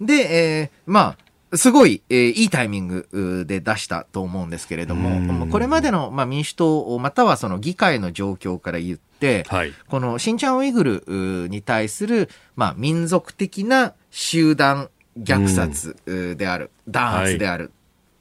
[0.00, 14.88] で、えー、まあ、すごい、えー、いいタイミングで出したと思うんですけれども、これまでの、まあ、民主党、またはその議会の状況から言って、はい、このシンチャンウイグルに対する、まあ、民族的な集団
[15.18, 15.96] 虐殺
[16.36, 17.70] である、うん、弾圧である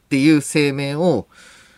[0.05, 1.27] っていう声明を、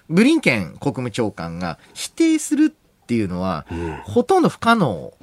[0.09, 5.13] ブリンケン国務長官が否定するっていうのは、うん、ほとんど不可能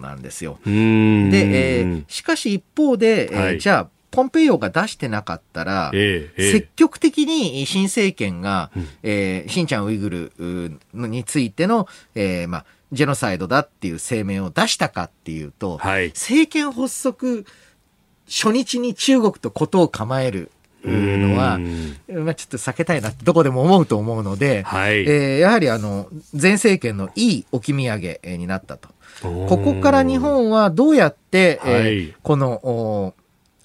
[0.00, 0.58] なんですよ。
[0.64, 17.44] で、えー、しかし一方で、えーはい、じゃあ、ポンペイオが出してなかったら、えーえー、積極的に新政権が、うん、えー、シンチャンウイグルについての、えーまあ、ジェノサイドだっていう声明を出したかっていうと、はい、政権発足
[18.28, 20.50] 初日に中国とことを構える
[20.84, 21.58] のは、
[22.08, 26.08] まあ、ちょっと避けたいなってどこでも思うと思うので、はい、えー、やはりあの
[26.40, 28.88] 前政権のいい置き土産になったと。
[29.22, 33.14] ここから日本はどうやって、えー、この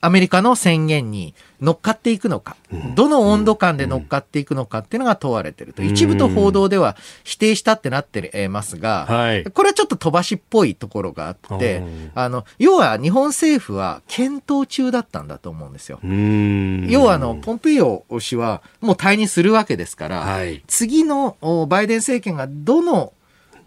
[0.02, 2.58] アメリカの宣言に乗っかっていくのか、
[2.96, 5.84] どの温度感で乗っかっていくのかっていうのが問われてると。
[5.84, 9.06] 一部と報道では否定したってなってますが、
[9.54, 11.84] これはちょっと飛ばしっぽいところがあって、
[12.16, 16.00] あの、要は日本政府は検討中だったんだと思うんですよ。
[16.04, 21.38] 要はあの、ポンペイオ氏はもう退任するわけですから、次の
[21.70, 23.14] バイデン政権がどの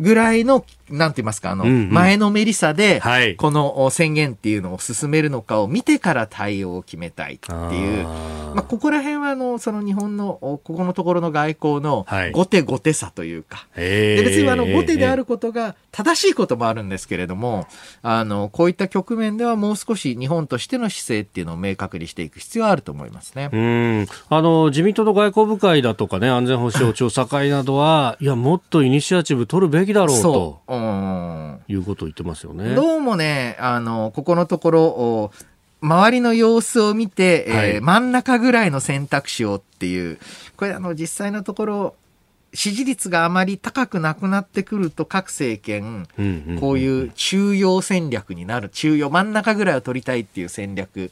[0.00, 3.00] ぐらいのなんて言いますか、あの、前のめりさで、
[3.38, 17.66] この宣言っていうのを進めるのかを見てから対応を決めたいっていう、まあ、ここら辺は、あの、その日本の、ここのところの外交の、後手後手さというか、で別にあの、後手であることが正しいこともあるんですけれども、
[18.02, 23.48] あの、こういった局面ではもう少し日本としての姿勢っていうのを明確にしていく必要はあると思いますね。
[23.52, 24.06] うん。
[24.28, 30.62] あの、自民党の外交部会だとかね、安全保障調査会などは、いや、もっとイニシアチブ取るべきだろうと。
[31.68, 32.74] いうことを言ってますよね。
[32.74, 35.32] どうもね、あの、ここのところ、
[35.80, 40.18] 周りの様子を見て、はい、えー、真ん中ぐらいの選択肢をっていう、
[40.56, 41.94] これあの実際のところ、
[42.54, 46.06] 支持率があまり高くなくなってくると各政権、
[46.60, 51.10] こういう中央戦略になる、中央、真ん中ぐらいを取りたいっていう戦略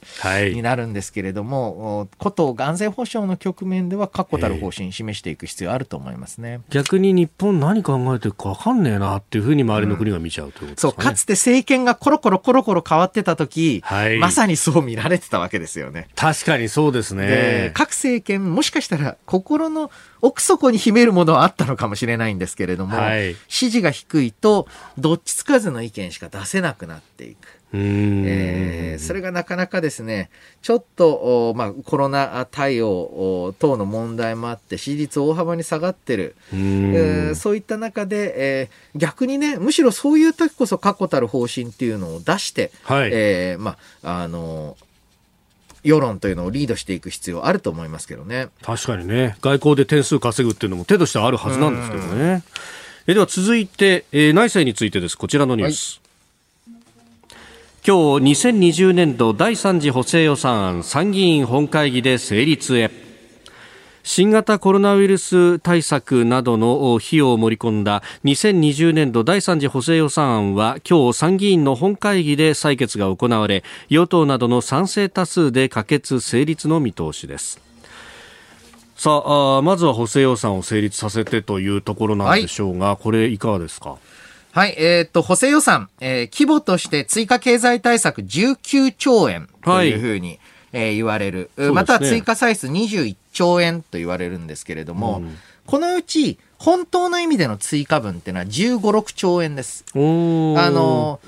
[0.53, 6.61] になるんですけれども、はい、こと安全保障の局面では確固たる方針示していく必要あると思いますね。
[6.69, 16.07] 逆に日本何考えてるか分かんねえなっていうふうに周りの国が見ちゃうということですか、ねうん、そう、かつて政権がコロコロコロコロ変わってた時、はい、まさにそう見られてたわけですよね。
[16.15, 17.71] 確かにそうですね。
[17.73, 24.67] 各政権、もしかしたら心の奥底に秘めるものはあったのかもしれないんですけれども、はい、支持が低いと、
[24.97, 27.63] どっちつかずの意見しか出せなくなっていく。
[27.75, 30.29] えー、それがなかなかですね、
[30.61, 36.35] ちょっと、まあ、コロナ対応等の問題もあって、支持率大幅に下がってる。
[36.53, 44.77] えー、そういった中で、えー、逆にね、むしろそういう時こそ確固たる方針っていうのを出して、はい、えー、まあ、あの
[45.83, 48.47] 世論というのをリードしていく必要あると思いますけどね。
[48.61, 52.43] 確かにね、外交で点数稼ぐっていうのも手としてあるはずなんですけどね。
[53.05, 55.17] えでは続いて、えー、内政についてです。
[55.17, 56.01] こちらのニュース。
[56.67, 56.75] はい、
[57.85, 63.02] 今日2020年度第3次補正予算案参議院本会議で成立へ。
[64.05, 77.61] 新型コロナウイルス対策などの費用を盛り込んだ2020年度第3次補正予算案は今日参議院の本会議で採決が行われ与党などの賛成多数で可決成立の見通しです。
[78.97, 83.97] さあまずは補正予算を成立させてというところなんでしょうが、はい、これいかがですか？
[84.51, 90.39] はい、えー、っと、補正予算、えー、規模として追加経済対策19兆円というふうに、はい。
[90.73, 99.83] えー、言われる、ね、また追加歳出21兆円と言われるんですけれども、うん、このうち本当の意味での追加分っていうのは15、6兆円です。
[99.93, 101.19] あの、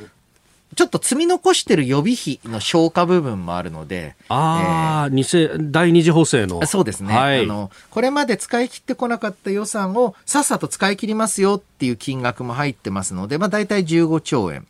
[0.76, 4.16] ちょっと積み残してる予備費の消化部分もあるので。
[4.28, 6.66] ああ、えー、第二次補正の。
[6.66, 7.72] そうですね、はい、あの。
[7.90, 14.68] これまで使い切ってこなかった予算をさっさと使い切りますよっていう金額も入ってますので、まあ大体15兆円。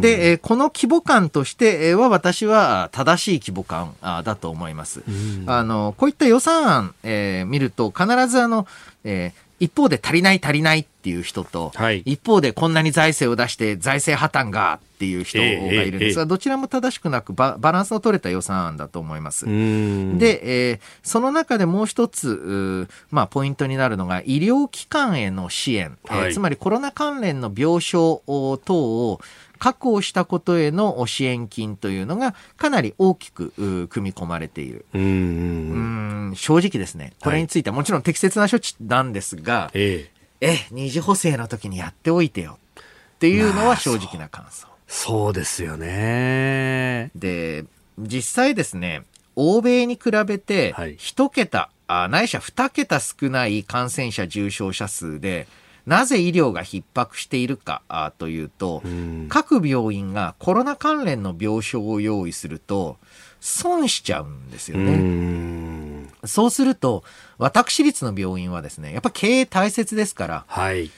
[0.00, 5.02] で、えー、この規模感としては私は正しい規模感だと思います。
[5.46, 8.66] あの、こういった予算案、えー、見ると必ずあの、
[9.04, 16.18] えー一方で足りない足りないっていう人と、はい、一方でこんなに財政を出して財政破綻がっていう人がいるんです。
[16.18, 19.46] が、どちらも正しくなくバランスの取れた予算案だと思います。
[19.46, 28.20] で、えー、その中でもう一つ、まあ、ポイントになるのが医療機関への支援、はい、えー、つまりコロナ関連の病床
[28.64, 29.20] 等を
[29.62, 33.52] 確保したことへの支援金というのがかなり大きく
[33.88, 34.84] 組み込まれている。
[34.92, 40.10] うん正直ですね、これについてはもちろん適切な処置なんですが、え
[40.40, 44.66] ええ、二次補正の時にやっておいてよっていうのは正直な感想。
[44.88, 47.12] そうですよね。
[47.14, 47.64] で、
[48.00, 49.04] 実際ですね、
[49.36, 55.46] 欧米に比べて1桁、はい、ないしは2桁少ない感染者重症者数で、
[55.86, 58.82] なぜ医療が逼迫しているかというと、
[59.28, 62.98] 各病院がコロナ関連の病床を用意すると、
[63.40, 66.08] 損しちゃうんですよね。
[66.24, 67.02] そうすると、
[67.38, 70.90] 私立の病院はですね、やっぱ経営大切ですから、はい、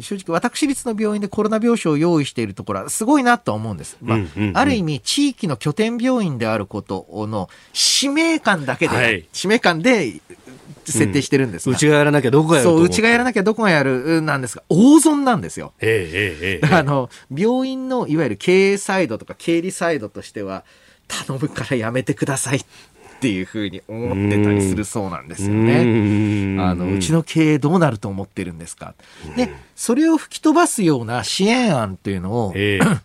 [0.00, 3.96] 正直私立の病院でコロナ病床を用意しているところはすごいなと思うんです。
[4.02, 4.18] まあ、
[4.52, 10.20] ある意味地域の拠点病院であることの使命感だけで、はい、使命感で
[10.84, 12.88] 設定してるんですうちがやらなきゃどこがやるそう、う？
[12.88, 15.72] ちがやらなきゃどこがやるなんですが、大損なんですよ。
[15.80, 20.64] ええええあの、病院のいわゆる経営サイドとか経理サイドとしては、
[21.08, 22.64] 頼むからやめてくださいっ
[23.20, 26.56] ていうふうに思ってたりするそうなんですよね。
[26.60, 28.94] あの、うちの経営どうなると思ってるんですか？
[29.36, 32.98] で、それを吹き飛ばすような支援案っていうのを、え ー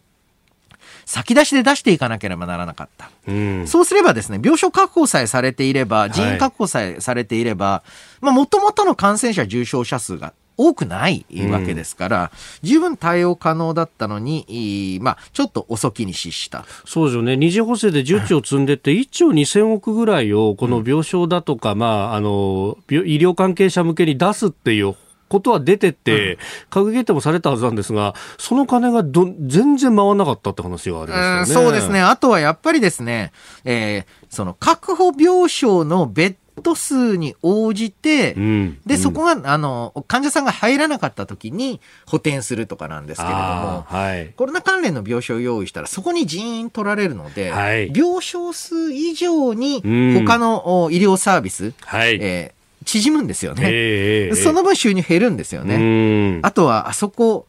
[1.07, 3.09] 先出しで出していかなければならなかった。
[3.27, 7.81] うん、そうすればですね、病床確保さえされていれば、人員確保さえされていれば、
[8.19, 12.31] もともとの感染者重症者数が多くないわけですから、
[12.61, 16.65] うん、十分対応可能だったのに、まあ、ちょっと遅きに失した。
[16.85, 24.95] そうですよね、二次補正で10兆積んでって、1兆2000億ぐらいをこの病床だとか、うん、まあ、あの医療関係者向けに出すっていう
[25.30, 26.38] ことは出てて、
[26.69, 31.65] 閣議決定もされたはずなんですが、その金がど全然回らなかったって話がありますよね。
[31.65, 32.01] そうですね。
[32.01, 33.32] あとはやっぱりですね、
[33.65, 49.82] えー、その確保病床のベッド数に応じて、うん、で、そこが、あの、患者さんが入らなかった時に補填するとかなんですけれども、はい、コロナ関連の病床を用意したら、そこに人員取られるので、はい、病床数以上に
[50.25, 52.56] 他の医療サービス、はい、えー
[52.88, 53.63] 縮むんですよね。
[53.65, 56.39] えー、その分収入減るんですよね。
[56.41, 57.45] あとは、あそこ、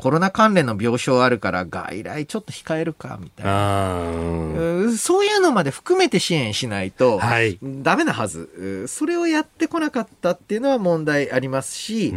[0.00, 4.96] コロナ関連の病床あるから外来ちょっと控えるかみたいな。
[4.96, 7.20] そういうのまで含めて支援しないと
[7.62, 12.14] ダメなはず、それをやってこなかったっていうのは問題ありますし、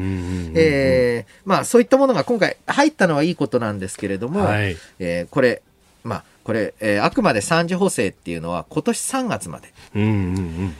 [0.55, 5.72] えー、まあそういったものが今回入ったのはいいことなんですけれども、はい、えー、これまあ
[6.43, 10.15] これ、えー、あくまで三次補正っていうのは今年3月まで、うんうんうん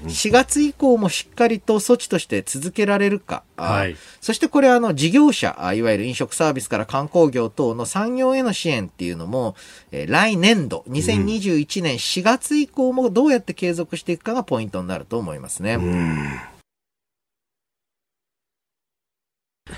[0.04, 9.56] うん、4月以降もしっかりと措置として続けられるか、はい、そしてこれあの事業者いわゆる飲食サービスから観光業等の産業への支援っていうのも、
[9.92, 15.80] えー、来年度2021年4月以降もどうやって継続していくかがポイントになると思いますね。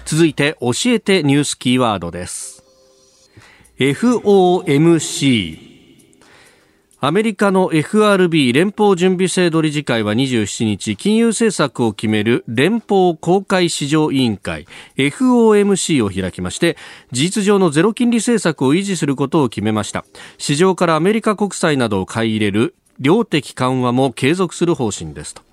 [0.05, 2.63] 続いて教えてニュースキーワードです。
[3.77, 5.74] FOMC
[7.05, 14.65] アメリカの FRB 連邦準備制度理事会は27日金融政策を決める連邦公開市場委員会
[14.97, 16.77] FOMC を開きまして
[17.11, 20.03] 事実上のゼロ金利政策を維持することを決めました。
[20.39, 25.43] 市場からアメリカ国債などを買い入れる量的緩和も継続する方針ですと。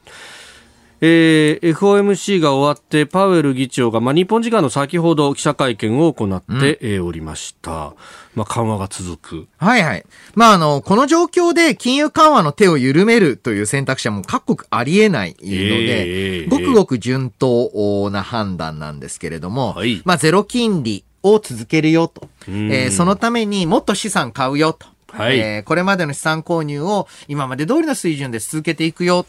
[1.05, 7.95] えー、FOMC が終わってパウエル議長が、まあ、日本時間の先ほど記者会見を行って、おりました。
[8.37, 9.49] まあ、緩和が続く。
[9.57, 10.07] はいはい。
[10.37, 22.29] まあ、あの、この状況で金融緩和の手を緩めるという選択肢はもう各国ありえないので、えー、ごくごく順当な判断なんですけれども、はい、まあ、ゼロ金利を続けるよと。
[22.47, 24.87] えー、そのためにもっと資産買うよと。
[25.11, 29.27] はい、えー、これまでの資産購入を今まで通りの水準で続けていくよ。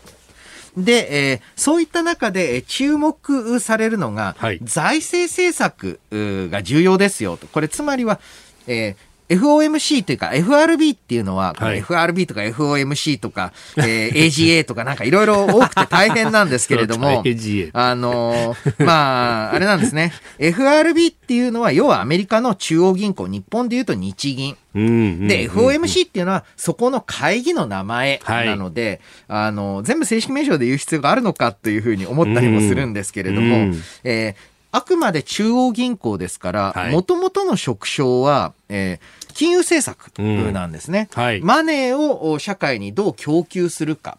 [0.78, 7.48] で、えー、そういった中で注目されるのが、はい、財政政策が重要ですよと。
[7.48, 8.20] これつまりは、
[8.68, 17.24] えー FOMC というか FRB っていうのは、はい、FRB とか FOMC とか、えー、AGA とかなんかいろいろ多くて大変なんですけれども、
[17.74, 20.14] あのー、まあ、あれなんですね。
[20.40, 24.58] FRB っていうのは要はアメリカの中央銀行、日本でいうと日銀。
[24.74, 41.24] で、FOMC っていうのはそこの会議の名前なので、はい、あの、全部正式名称で言う必要があるのかというふうに思ったりもするんですけれども、えーあくまで中央銀行ですから、もともとの職称は、えー、金融政策なんですね、うん。
[41.24, 44.18] はい、マネーを社会にどう供給するか。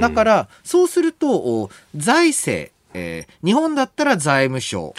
[0.00, 4.94] だから、そうすると、財政、えー、日本だったら財務省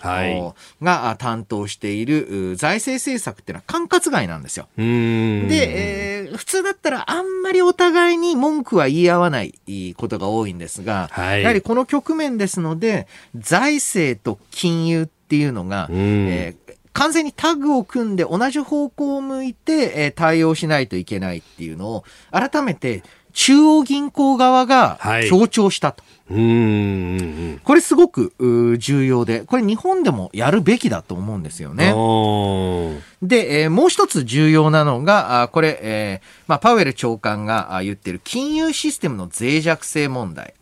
[0.82, 4.68] が担当している財政政策っていうのは管轄外なんですよ。
[4.78, 23.04] で、えー、普通だったらあんまりお互いに文句は言い合わないことが多いんですが、はい、やはりこの局面ですので、財政と金融っていうのが、えー、完全にタッグを組んで同じ方向を向いて、えー、対応しないといけないっていうのを、改めて
[23.34, 25.00] 中央銀行側が
[25.30, 26.04] 強調したと。
[26.04, 28.34] はいうんこれすごく
[28.80, 31.94] 重要で、これ日本でもやるべきだと思うんですよね。
[33.22, 40.54] で、えー、もう一つ重要なのが、あこれ、えーまあ、パウエル長官が言ってる金融システムの脆弱性問題。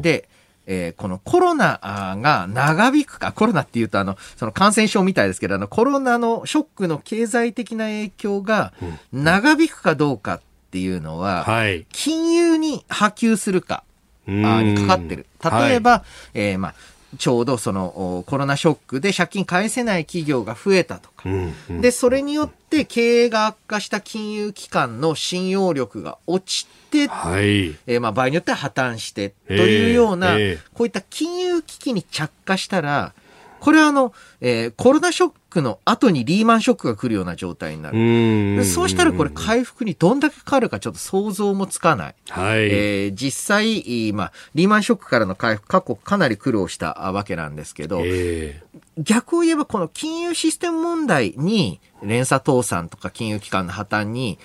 [0.00, 0.28] で、
[0.66, 8.72] えー、このコロナが長引くか、コロナっていうとあの、その感染症みたいですけど、あの、コロナのショックの経済的な影響が
[9.12, 11.46] 長引くかどうかっていうのは、
[11.92, 13.84] 金融に波及するか、
[14.26, 15.26] あにかかってる。
[15.42, 16.02] 例えば、はい、
[16.34, 16.74] えー、まあ、
[17.18, 33.12] ちょうどそのコロナショックで借金返せない企業が増えたとか、うんうん、で、それによって経営が悪化した金融機関の信用力が落ちて、はい、えー、まあ場合によっては破綻してというような、えーえー、こういった金融危機に着火したら、
[33.60, 38.64] これはあの、えー、コロナショックの後にリーマンショックが来るような状態になる。
[38.64, 42.14] そうしたらこれ回復にどんだけかかるかちょっと想像もつかない。
[42.30, 42.58] はい。
[42.70, 54.38] えー、実際、まあ、リーマンショックからの回復、過去かなり苦労したわけなんですけど、えー、逆を言えばこの金融システム問題に、連鎖倒産とか金融機関の破綻に、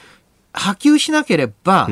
[0.56, 1.88] 波及しなければ、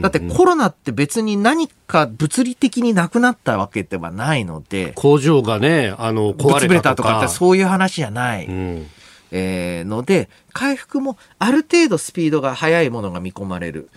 [0.00, 8.46] だってコロナって別に何か物理的になくなったわけではないので、工場がね、あの、壊れたとかってそういう話じゃない。
[8.46, 8.86] うん。
[9.30, 13.90] えー、ので、回復もある程度スピードが速いものが見込まれる。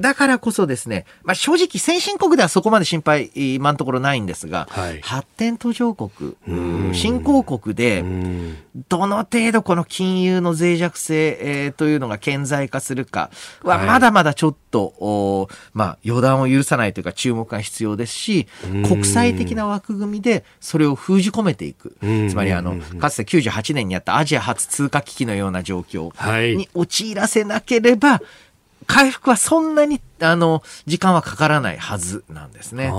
[0.00, 6.10] だからこそですね、まあ、正直先進国ではそこまで心配、今のところないんですが、はい、発展途上国、
[6.94, 8.04] 新興国で、
[8.88, 13.30] どの程度この金融の脆弱性、えー、というのが顕在化するか
[13.62, 18.46] は、まだまだちょっと、はい、まあ、予断を許さないというか注目が必要ですし、
[18.86, 21.96] 国際的な枠組みでそれを封じ込めていく。
[22.28, 28.22] つまり、あの、かつて98年にあったアジア初通貨危機のような状況に陥らせなければ、
[28.86, 32.90] 回復はそんなに、あの、時間はかからないはずなんですね。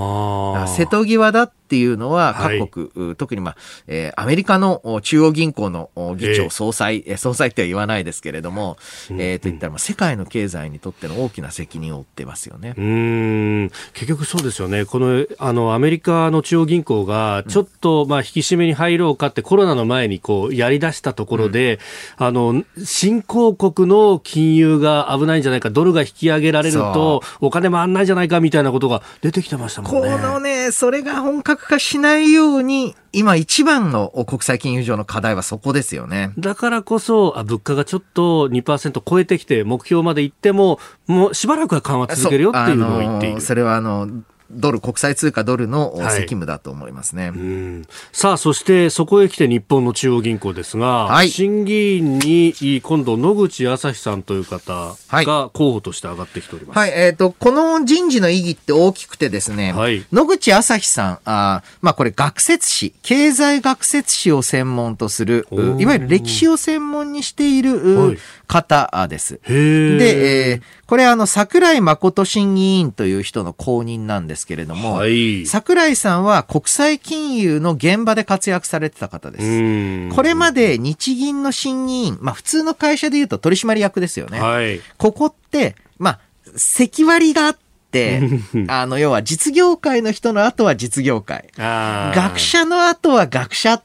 [0.66, 3.56] 瀬戸際だっていうのは各国、はい、特にまあ、
[3.88, 8.78] えー、アメリカの中央銀行の議長、総裁、えー、総裁っては言わないですけれども、
[9.10, 12.72] えー、といったらまあ世界の経済にとっての大きな責任を負ってますよね。
[12.78, 14.86] うん、結局そうですよね。
[14.86, 21.80] この、あの、アメリカの中央銀行がちょっと、まあ、引き締めに入ろうかってコロナの前にこう、やり出したところで、
[22.18, 30.10] うん、あの、新興国の金融が危ないんじゃないか、ドルが引き上げられると、お金回んないじゃないかみたいなことが出てきてましたもんね。
[30.10, 36.32] このね、それが本格格化しないように、今一番の国際金融上の課題はそこですよね。
[36.38, 43.40] だからこそ、あ物価がちょっと2%超えてきて、目標までいっても、もうしばらくは緩和続けるよっていうのを言っている。
[43.40, 44.08] それはあの、
[44.50, 47.30] ドル、国際通貨ドルの責務だと思いますね。
[47.30, 56.78] はい、さあ、そしてそこへ来て日本の中央銀行ですが、はい、審議員に今度野口朝日さんという方が候補として上がってきております。
[56.78, 65.46] はい、はい、えっ、ー、と、この人事の意義って大きくてですね、はい、野口朝日さん、あまあこれ学説史、経済学説史を専門とする、
[65.78, 68.18] いわゆる歴史を専門にしている、
[68.48, 69.40] 方です。
[69.44, 80.16] で、えー、これあの、桜井誠審議員という人の公認なんですけれども、はい、桜井さんは国際金融の現場で活躍されてた方です。
[80.16, 84.40] これまで日銀の審議員、まあ普通の会社で言うと取締役ですよね。
[84.40, 86.20] はい、ここって、まあ、
[86.56, 87.58] 席割りがあっ
[87.90, 88.22] て、
[88.68, 91.50] あの、要は実業界の人の後は実業界。
[91.56, 93.82] 学者の後は学者っ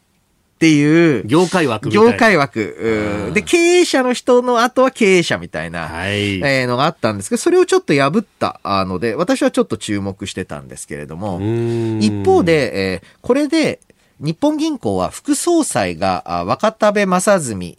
[0.64, 1.28] っていう。
[1.28, 3.32] 業界枠業界枠。
[3.34, 11.42] で、経営者の人の後は経営者みたいな、はい、えー、のがあったんですけど、それをちょっと破ったので、私はちょっと注目してたんですけれども、
[12.00, 13.82] 一方で、えー、これで、
[14.20, 17.76] 日本銀行は副総裁が若田部正純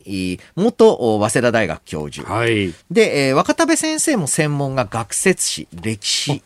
[0.57, 2.31] 元早稲田大学教授。
[2.31, 6.43] はい、で、えー、若田部先生も専門が学説史、歴史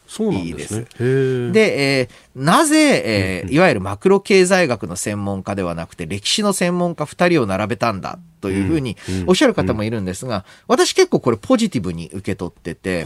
[0.54, 0.86] です。
[0.96, 8.96] で、で、えー、なぜ、えー、いわゆるマクロ経済学の専門家ではなくて歴史の専門家2人を並べたんだというふうに
[9.26, 13.04] おっしゃる方もいるんですが、私結構これポジティブに受け取ってて、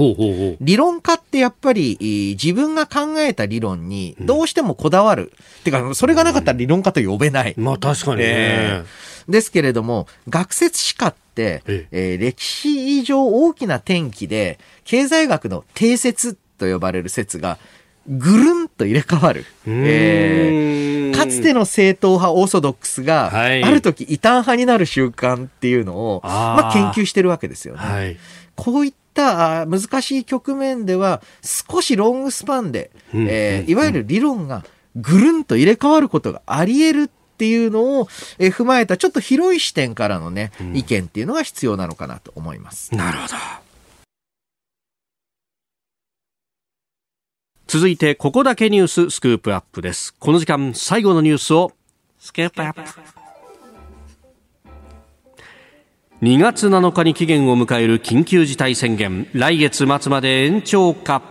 [0.60, 5.32] 理論家ってやっぱり自分が考えた理論にどうしてもこだわる。
[5.60, 7.54] っていうか、それがなかったら理論家と呼べない。
[7.56, 8.24] まあ確かにね。
[8.28, 17.58] えー、ですけれども、学説史家って、ええー、歴史上大きな転機で、経済学の定説と呼ばれる説が、
[18.08, 19.44] ぐるんと入れ替わる。
[19.66, 27.80] えー、かつての正統派オーソドックスが、はい、ある時異端派になる習慣っていうのを、まあ、研究してるわけですよね。
[27.80, 28.16] はい、
[28.54, 34.64] こういった難しい局面では、少しロングスパンで、えー、いわゆる理論が
[34.96, 38.08] ぐるんと入れ替わることがあり得るっていうのを、
[38.38, 42.94] え踏まえたちょっと広い視点からのね、意見っていうのが必要なのかなと思います。
[42.94, 43.34] なるほど。
[47.72, 50.14] 続いて、ここだけニューススクープアップです。
[50.18, 51.72] この時間、最後のニュースを、
[52.18, 52.82] スクープアップ。
[56.20, 61.22] 2月7日に期限を迎える緊急事態宣言、来月末まで延長か。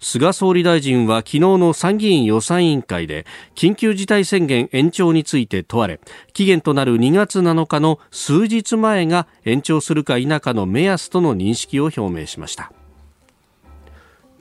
[0.00, 3.24] 菅総理大臣は昨日の参議院予算委員会で
[3.54, 6.00] 緊急事態宣言延長について問われ
[6.32, 12.72] 期限となる2月7日の数日前が延長するか否かの目安との認識を表明しました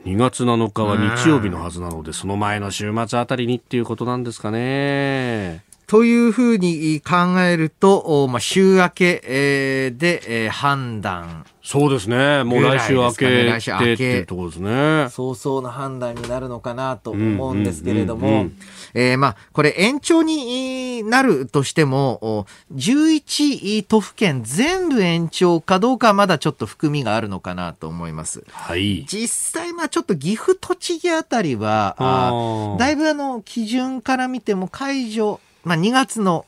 [0.05, 5.68] 2月7日は日曜日のはずなので、その前の週末あたりにっていうことなんですかね。
[5.89, 12.43] というふうに考えると、まあ、週明け、えー、で、えー、判断そうですね。
[12.43, 15.07] もう来週明け来週明けっていうところですね。
[15.09, 18.47] 早々の判断になるのかなと思うんですけれども、
[18.93, 28.43] えまあ、これ延長になるとしても、11都府県全部延長かどうかはまだちょっと含みがあるのかなと思います。
[28.51, 29.05] はい。
[29.05, 36.45] 実際、まあちょっと岐阜、栃木あたりは、あだいぶあの、基準から見ても解除、まあ2月の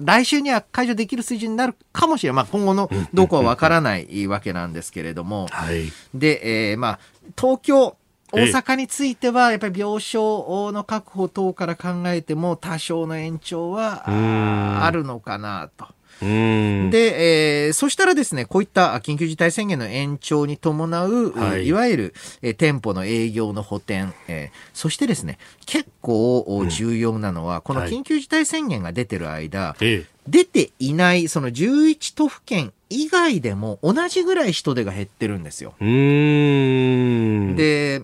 [0.00, 6.98] 来週には解除できる水準になるかもしれない、まあ、今後のどうかはわからないわけなんですけれども、はい、で、えー、まあ、
[7.38, 7.96] 東京、
[8.32, 15.88] 大阪については、やっぱり病床の確保等から考えても、多少の延長はあるのかなと。
[16.20, 35.74] で、えー、そしたらですね、こういった緊急事態宣言の延長に伴う、はい、いわゆる、えー、店舗の営業の補填、えー、そしてですね、結構重要なのは、うん、この緊急事態宣言が出てる間、はい、出ていないその11都府県以外でも同じぐらい人手が減ってるんですよ。
[35.80, 38.02] で、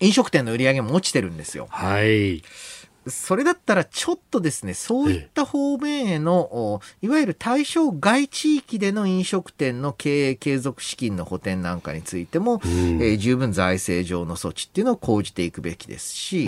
[0.00, 1.68] 飲食店の売り上げも落ちてるんですよ。
[1.70, 2.42] はい。
[3.06, 16.46] それだったらちょっとですね、そういった方面への、いわゆる対象外地域での飲食店の経営継続資金の補填なんかについても、うん、えー、十分財政上の措置っていうのを講じていくべきですし、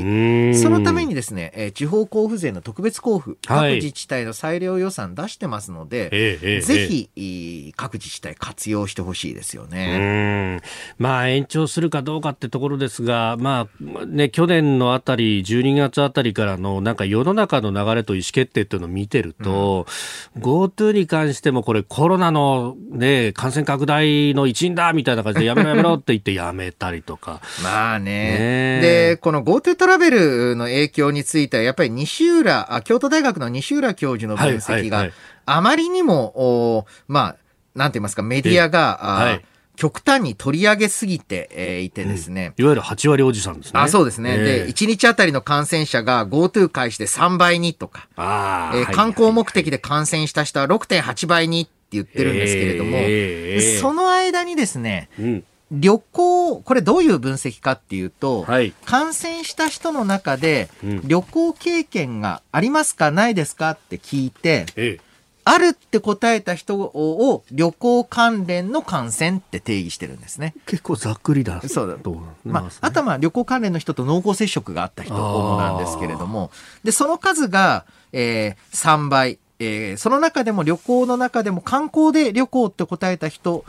[0.54, 10.62] そのためにですね、えー、地方交付税の特別交付、各自治体の裁量予算出してますので、はい、ぜひ、各自治体活用してほしいですよね。
[10.98, 13.68] まあ延長するかどうかってところですが、ま
[14.00, 19.86] あね、去年のあたり、12月あたりからからのなんか世の中の流れと意思決定っていうのを見てると、
[20.34, 27.40] うん、GoTo に関してもこれコロナのね、感染拡大の一因だみたいな感じでやめろやめろって言ってやめたりとか。
[27.62, 28.06] まあね。
[28.06, 35.08] ねで、この GoTo トラベルの影響についてはやっぱり西浦、京都大学の西浦教授の分析が、
[35.44, 37.36] あまりにも、おまあ、
[37.74, 39.44] なんて言いますか、メディアが、はい
[39.76, 43.80] 極端に取り上げすぎて、えー、いてですね、うん、いわゆる8割おじさんですね。
[43.80, 44.34] あそうですね。
[44.34, 55.44] えー、で、1日あたりの感染者が GoTo 開始で3倍にとか、あえー、観光目的で感染した人は6.8倍にって言ってるんですけれども、えー、その間にですね、うん。
[55.72, 60.68] 旅行、これどういう分析かっていうと、はい、感染した人の中で、
[61.04, 65.00] 旅行経験がありますかないですかって聞いて、ええ、
[65.48, 70.54] あるって答えた人を旅行関連の感染って定義してるんですね。
[70.66, 71.62] 結構ざっくりだ。
[71.68, 71.94] そうだ。
[71.94, 76.50] とまあ、あとはまあ旅行関連の人と濃厚接触があった人主なんですけれども、
[76.82, 79.38] で、その数が、えー、3倍。
[79.58, 83.64] えー、その中でも旅行の中でも観光で旅行って答えた人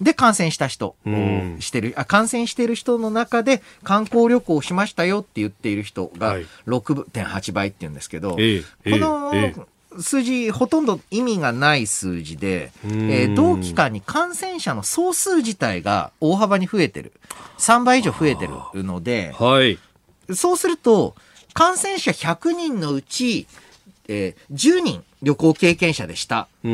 [0.00, 9.66] で感染した人、うん、してるあ感染している人の中で観光旅行をしましたよって言っている人が6.8倍って言うんですけど、はい、この、えー
[10.00, 17.12] 数字ほとんど意味がない数字で、えー、同期間に感染者の総数自体が大幅に増えてる。
[17.58, 19.78] 3倍以上増えてるので、はい、
[20.34, 21.14] そうすると、
[21.54, 23.46] 感染者100人のうち、
[24.06, 26.48] えー、10人旅行経験者でした。
[26.62, 26.68] こ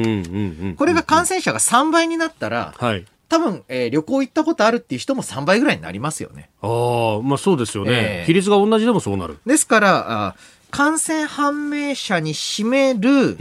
[0.86, 6.50] れが感染者が3倍になったら、はい、多分、えー、旅行行ったことあるっていう人も3倍ぐらいになりますよね。
[6.60, 9.38] ああ、まあそうですよね、えー、比率が同じでもそうなる。
[9.46, 10.34] ですから、あ
[10.74, 13.36] 感染判明者に占める、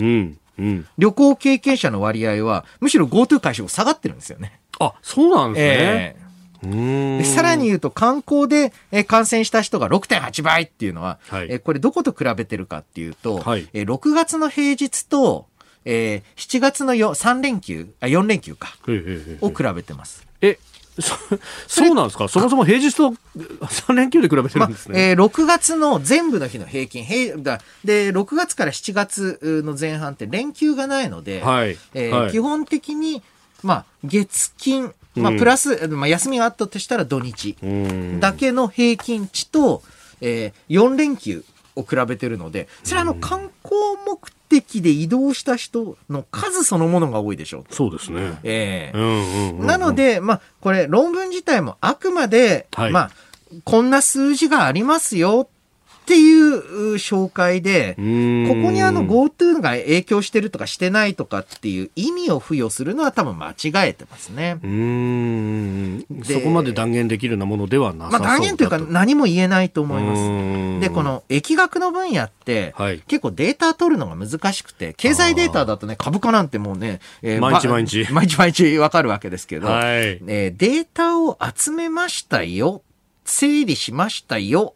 [0.99, 4.59] 旅行経験者の割合は、むしろ GoTo 解消下がってるんですよね。
[4.79, 6.15] あ、そうなんですね。
[6.63, 15.47] えー、でさらに言うと観光で、え感染した人が6.8倍っていうのは、はい、えこれどこと比べてるかっていうと、はい、え6月の平日と、
[15.85, 18.77] えー、7月のよ3連休あ4連休か、
[19.41, 20.27] を比べてます。
[20.41, 20.59] え
[21.67, 22.27] そうなんですか？
[22.27, 24.93] そもそも平日と3連休で比べてるんですね。
[24.93, 31.77] まえー、6月の全部の日の平均、平だで、6月から7月の前半って連休がないので、はい。
[31.93, 33.23] えーはい、基本的に、
[33.63, 37.55] まあ、月金、まあ、プラス、うん、まあ、休みがあったとしたら土日
[38.19, 39.81] だけの平均値と、
[40.21, 41.43] えー、4連休
[41.75, 43.75] を比べてるので、それはあの観光
[44.05, 47.65] 目的で移動した人の数そのものが多いでしょう。
[47.69, 48.39] そうですね。
[48.43, 53.11] ええーなので、まあ、これ論文自体もあくまで、はい、まあ、
[53.63, 55.47] こんな数字がありますよ
[56.03, 58.01] っていう紹介で、ここ
[58.71, 64.59] にあの GoTo が影響してるとかしてないとかっていう意味を付与するのは多分間違えてますね。
[64.61, 66.05] うん。
[66.23, 70.79] そこまで断言できるようなものではなさそうまあ断言というか何も言えないと思います。
[70.81, 78.07] で、この疫学の分野って、はい、結構データ取るのが難しくて、経済データだとね、株価なんてもうね、えー、毎日毎日。
[78.11, 79.83] 毎日毎日わかるわけですけど、はい、
[80.27, 82.81] えー、データを集めましたよ、
[83.23, 84.75] 整理しましたよ、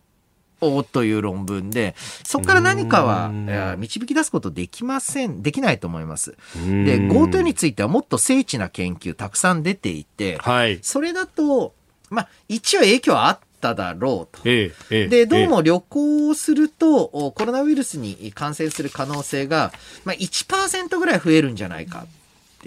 [0.92, 3.30] という論文で、そこから何かは
[3.78, 6.36] 導き出すことできません、できないと思います。
[6.56, 11.74] で、GoTo についてはもっと精緻な研究たくさん出ていて、はい、それだと、
[12.10, 14.42] まあ、一応影響あっただろうと。
[14.46, 19.74] ええ、で、どうも旅行をすると、コロナウイルスに感染する可能性が、
[20.06, 22.06] まあ、1%ぐらい増えるんじゃないか。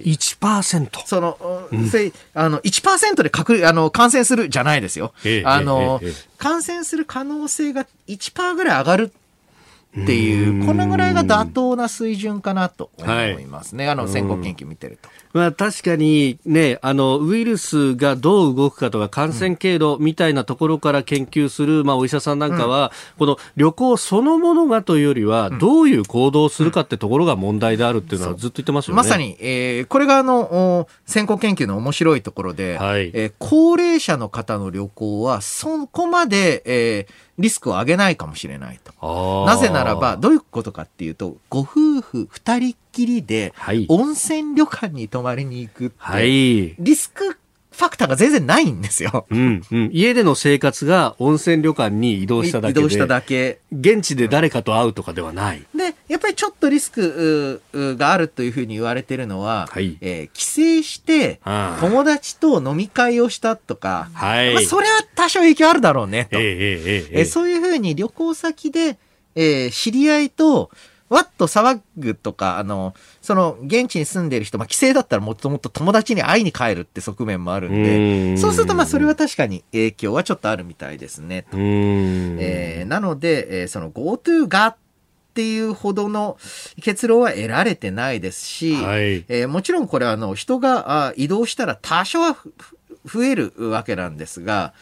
[0.04, 1.90] 1%その、うん、
[2.34, 9.12] あの1%で確あの感染するじゃないですよ、ええ、あの、え、感染する可能性が1%ぐらい上がる
[9.98, 13.10] っていう、このぐらいが妥当な水準かなと思
[13.40, 15.08] いますね、はい、あの先行研究見てると。
[15.32, 28.96] まあ、確かに、ね、あのウイルスがどう動くかとか感染経路みたいなところから研究する、まあ、お医者さんなんかは、この旅行そのものがというよりは、どういう行動をするかってところが問題であるっていうのはずっと言ってますよね。
[28.96, 39.44] まさに、えー、これがあの先行研究の面白いところで、はい、えー、高齢者の方の旅行はそこまで、えー、リスクを上げないかもしれないと。
[39.46, 43.54] なぜならば、どういうことかっていうと、ご夫婦二人っきりで、
[43.88, 47.36] 温泉旅館に泊まりに行くって、はい、リスク
[47.80, 49.26] ファクターが全然ないんですよ。
[49.30, 52.80] うんうん、家での生活が温泉旅館に移動しただけで。
[52.80, 53.58] 移動しただけ。
[53.72, 55.62] 現地で誰かと会うとかではない。
[55.74, 60.50] で、やっぱりちょっとリスクがあるというふうに言われてるのは、はい、えー、帰省
[60.82, 61.40] して
[61.80, 66.38] 友達と飲み会をしたとか、はい、まあ、それは多少影響あるだろうねと。
[66.38, 68.98] えー、えー、えー、そういうふうに旅行先で、
[69.34, 70.70] えー、知り合いと
[71.10, 81.56] わっと騒ぐとか、あの、その、現地に住んでる人、まあ、帰省だったらもっともっと友達に会いに帰るって側面もあるんで、そうすると、まあ、それは確かに影響はちょっとあるみたいですね、と。
[81.58, 84.76] えー、なので、えー、その GoTo がっ
[85.34, 86.38] ていうほどの
[86.80, 92.36] 結論は得られてないですし、はい、えー、もちろんこれはあの人があ移動したら多少は
[93.04, 94.74] 増えるわけなんですが、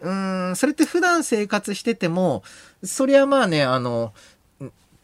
[0.00, 2.42] うん、それって普段生活してても、
[2.82, 4.12] そりゃまあね、あの、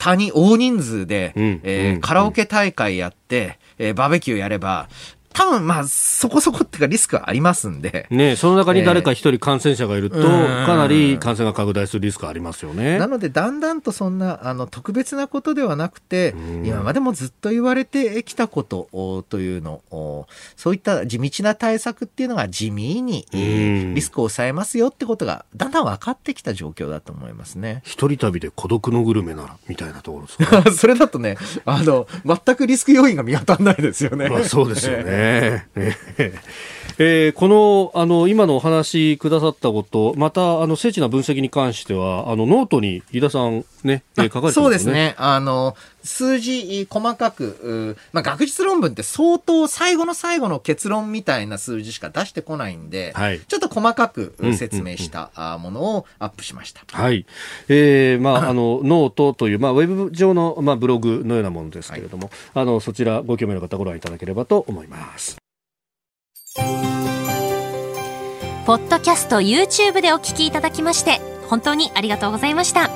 [0.00, 4.88] 他人、大人数で、うん、えーうん、カラオケ大会やって、えー、バーベキューやれば、
[5.32, 8.06] 多分まあ、そこそこっていうかリスクはありますんで。
[8.10, 12.98] ねその中に誰か一人感染者がいると、かなり感染が拡大するリスクありますよね。
[12.98, 18.88] なので、だんだんとそんな、あの、特別なことではなくて、今までもずっと言われてきたこと
[19.28, 20.26] というのを、
[20.56, 27.82] そういった地道な対策っていうのが地味にリスクを抑えますよってことが、だんだん分かってきた状況だと思いますね。
[27.84, 34.28] 一人旅で孤独のグルメなら、みたいなところですか、 それだとね、あの、全くリスク要因が見当たらないですよね。
[34.28, 35.19] まあ、そうですよね。
[35.20, 35.66] ね。
[37.02, 44.52] えー、このあの今のお話くださったこと、またあの精緻な分析に関しては、あのノートに飯田さんね、えー、書かれてますね。
[44.52, 45.14] そうですね。
[45.16, 56.82] あの数字細かく、まあ、学術論文って相当最後の最後の結論みたいな数字しか出してこないんで、はい、ちょっと細かく説明したものをアップしました。
[56.86, 57.26] はい。
[57.68, 65.36] えー、まあ、 あの、ノートという、まあ、ウェブ上の、まあ、ブログのようなものですけれども、はい、あの、そちらご興味の方ご覧いただければと思います。
[68.66, 71.20] ポッドキャスト YouTube でお聞きいただきまして
[71.50, 72.88] 本当にありがとうございました。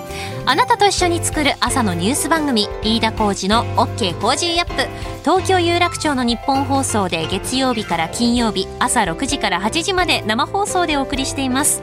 [0.46, 4.88] あなたと一緒に作る朝のニュース番組飯田浩二の OK コージーアップ。
[5.22, 11.82] 東京有楽町のニッポン放送で月曜日から金曜日朝6時から8時まで生放送でお送りしています。